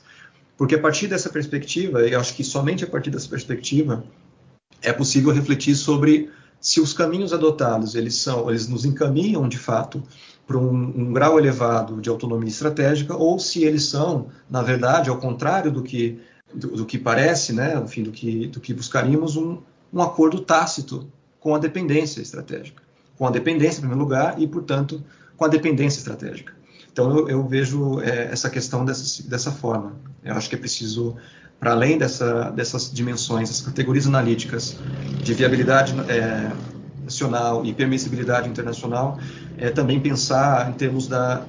Porque 0.55 0.75
a 0.75 0.80
partir 0.80 1.07
dessa 1.07 1.32
perspectiva, 1.32 2.07
eu 2.07 2.19
acho 2.19 2.36
que 2.36 2.43
somente 2.43 2.84
a 2.84 2.88
partir 2.88 3.09
dessa 3.09 3.27
perspectiva 3.27 4.03
é 4.80 4.93
possível 4.93 5.34
refletir 5.34 5.75
sobre 5.75 6.30
se 6.61 6.80
os 6.80 6.93
caminhos 6.93 7.34
adotados 7.34 7.95
eles 7.95 8.13
são, 8.15 8.47
eles 8.47 8.67
nos 8.67 8.86
encaminham 8.86 9.49
de 9.49 9.57
fato 9.57 10.03
para 10.50 10.58
um, 10.58 10.74
um, 10.74 11.14
grau 11.14 11.38
elevado 11.38 12.02
de 12.02 12.10
autonomia 12.10 12.50
estratégica 12.50 13.16
ou 13.16 13.38
se 13.38 13.64
eles 13.64 13.86
são, 13.86 14.30
na 14.50 14.64
verdade, 14.64 15.08
ao 15.08 15.18
contrário 15.18 15.70
do 15.70 15.84
que 15.84 16.20
do, 16.52 16.70
do 16.70 16.86
que 16.88 16.97
parece, 16.97 17.54
né, 17.54 17.80
enfim, 17.86 18.02
do 18.02 18.12
que 18.12 18.47
do 18.47 18.60
que 18.60 18.74
buscaríamos 18.74 19.38
um, 19.38 19.60
um 19.93 20.02
acordo 20.02 20.39
tácito 20.39 21.08
com 21.39 21.54
a 21.54 21.60
dependência 21.60 22.20
estratégica, 22.20 22.82
com 23.16 23.28
a 23.28 23.30
dependência 23.30 23.78
em 23.78 23.82
primeiro 23.82 24.02
lugar 24.02 24.41
e, 24.41 24.47
portanto, 24.47 25.04
com 25.38 25.45
a 25.45 25.47
dependência 25.47 26.00
estratégica. 26.00 26.52
Então 26.91 27.16
eu, 27.16 27.30
eu 27.30 27.47
vejo 27.47 28.02
é, 28.02 28.32
essa 28.32 28.50
questão 28.50 28.84
dessa, 28.84 29.22
dessa 29.30 29.52
forma. 29.52 29.97
Eu 30.24 30.34
acho 30.34 30.50
que 30.50 30.56
é 30.56 30.58
preciso 30.58 31.16
para 31.60 31.74
além 31.74 31.95
dessa, 31.95 32.50
dessas 32.50 32.91
dimensões, 32.91 33.52
essas 33.52 33.62
categorias 33.62 34.08
analíticas 34.08 34.76
de 35.22 35.34
viabilidade 35.36 35.93
é, 36.10 36.50
nacional 37.10 37.66
e 37.66 37.74
permissibilidade 37.74 38.47
internacional, 38.47 39.20
é, 39.57 39.70
também 39.72 39.99
pensar 39.99 40.70
em 40.70 40.74
termos 40.74 41.07
da, 41.07 41.45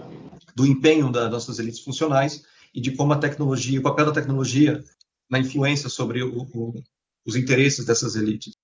do 0.56 0.66
empenho 0.66 1.12
das 1.12 1.30
nossas 1.30 1.58
elites 1.58 1.80
funcionais 1.80 2.42
e 2.74 2.80
de 2.80 2.92
como 2.92 3.12
a 3.12 3.18
tecnologia, 3.18 3.78
o 3.78 3.82
papel 3.82 4.06
da 4.06 4.12
tecnologia 4.12 4.82
na 5.30 5.38
influência 5.38 5.88
sobre 5.88 6.22
o, 6.22 6.46
o, 6.54 6.82
os 7.26 7.36
interesses 7.36 7.84
dessas 7.84 8.16
elites. 8.16 8.54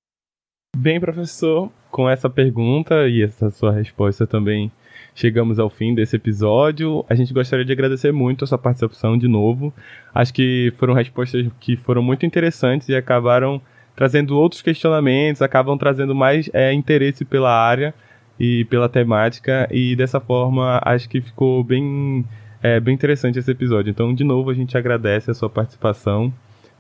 Bem, 0.76 0.99
professor, 0.99 1.70
com 1.90 2.09
essa 2.09 2.28
pergunta 2.28 3.09
e 3.09 3.22
essa 3.22 3.51
sua 3.51 3.72
resposta 3.72 4.26
também 4.26 4.72
chegamos 5.14 5.59
ao 5.59 5.70
fim 5.70 5.94
desse 5.94 6.16
episódio. 6.16 7.05
A 7.09 7.14
gente 7.14 7.32
gostaria 7.32 7.64
de 7.64 7.72
agradecer 7.72 8.12
muito 8.12 8.44
a 8.44 8.47
sua 8.47 8.59
participação 8.59 9.16
de 9.16 9.28
novo. 9.28 9.72
Acho 10.14 10.32
que 10.32 10.72
foram 10.76 10.94
respostas 10.94 11.47
que 11.61 11.76
foram 11.76 12.03
muito 12.03 12.26
interessantes 12.26 12.88
e 12.88 12.94
acabaram 12.94 13.61
trazendo 13.97 14.38
outros 14.38 14.61
questionamentos, 14.61 15.40
acabam 15.40 15.76
trazendo 15.78 16.14
mais 16.14 16.51
é, 16.53 16.72
interesse 16.72 17.24
pela 17.24 17.51
área 17.51 17.94
e 18.38 18.66
pela 18.66 18.88
temática, 18.88 19.66
e 19.72 19.97
dessa 19.97 20.20
forma 20.20 20.78
acho 20.84 21.09
que 21.09 21.22
ficou 21.22 21.64
bem, 21.64 22.24
é, 22.62 22.78
bem 22.78 22.94
interessante 22.94 23.38
esse 23.38 23.51
episódio. 23.51 23.90
Então, 23.90 24.14
de 24.14 24.22
novo, 24.22 24.51
a 24.51 24.55
gente 24.55 24.76
agradece 24.76 25.30
a 25.30 25.34
sua 25.34 25.49
participação 25.49 26.32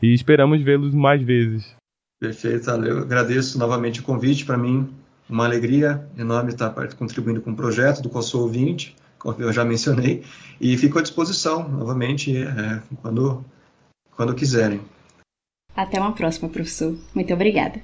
e 0.02 0.12
esperamos 0.12 0.62
vê-los 0.62 0.94
mais 0.94 1.22
vezes. 1.22 1.74
Perfeito, 2.20 2.70
eu 2.70 2.98
agradeço 2.98 3.58
novamente 3.58 4.00
o 4.00 4.02
convite 4.02 4.44
para 4.44 4.58
mim. 4.58 4.88
Uma 5.28 5.44
alegria 5.44 6.06
enorme 6.16 6.50
estar 6.50 6.70
contribuindo 6.96 7.40
com 7.40 7.50
o 7.50 7.56
projeto 7.56 8.02
do 8.02 8.08
qual 8.08 8.22
sou 8.22 8.42
ouvinte, 8.42 8.94
como 9.18 9.40
eu 9.40 9.52
já 9.52 9.64
mencionei, 9.64 10.22
e 10.60 10.76
fico 10.76 10.98
à 10.98 11.02
disposição 11.02 11.68
novamente 11.68 12.36
é, 12.36 12.80
quando, 13.02 13.44
quando 14.14 14.34
quiserem. 14.34 14.80
Até 15.76 16.00
uma 16.00 16.12
próxima, 16.12 16.48
professor. 16.48 16.98
Muito 17.14 17.34
obrigada. 17.34 17.82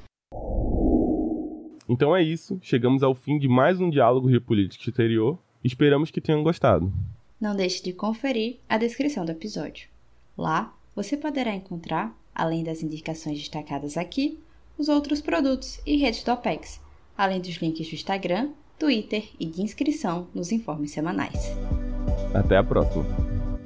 Então 1.89 2.17
é 2.17 2.23
isso, 2.23 2.59
chegamos 2.63 3.03
ao 3.03 3.15
fim 3.15 3.39
de 3.39 3.47
mais 3.47 3.79
um 3.79 3.91
diálogo 3.91 4.29
Rio 4.29 4.41
Política 4.41 4.89
Exterior. 4.89 5.39
Esperamos 5.63 6.11
que 6.11 6.21
tenham 6.21 6.43
gostado. 6.43 6.91
Não 7.39 7.55
deixe 7.55 7.83
de 7.83 7.93
conferir 7.93 8.57
a 8.69 8.79
descrição 8.79 9.25
do 9.27 9.33
episódio. 9.33 9.89
Lá 10.39 10.73
você 10.97 11.17
poderá 11.17 11.55
encontrar, 11.55 12.17
além 12.35 12.65
das 12.65 12.83
indicações 12.83 13.39
destacadas 13.39 13.97
aqui, 13.97 14.39
os 14.79 14.89
outros 14.89 15.21
produtos 15.21 15.81
e 15.85 15.97
redes 15.97 16.23
do 16.25 16.33
OPEX, 16.33 16.81
além 17.17 17.41
dos 17.41 17.57
links 17.57 17.89
do 17.89 17.95
Instagram, 17.95 18.51
Twitter 18.79 19.29
e 19.39 19.45
de 19.45 19.61
inscrição 19.61 20.29
nos 20.35 20.51
informes 20.51 20.93
semanais. 20.93 21.53
Até 22.35 22.57
a 22.57 22.65
próxima! 22.65 23.32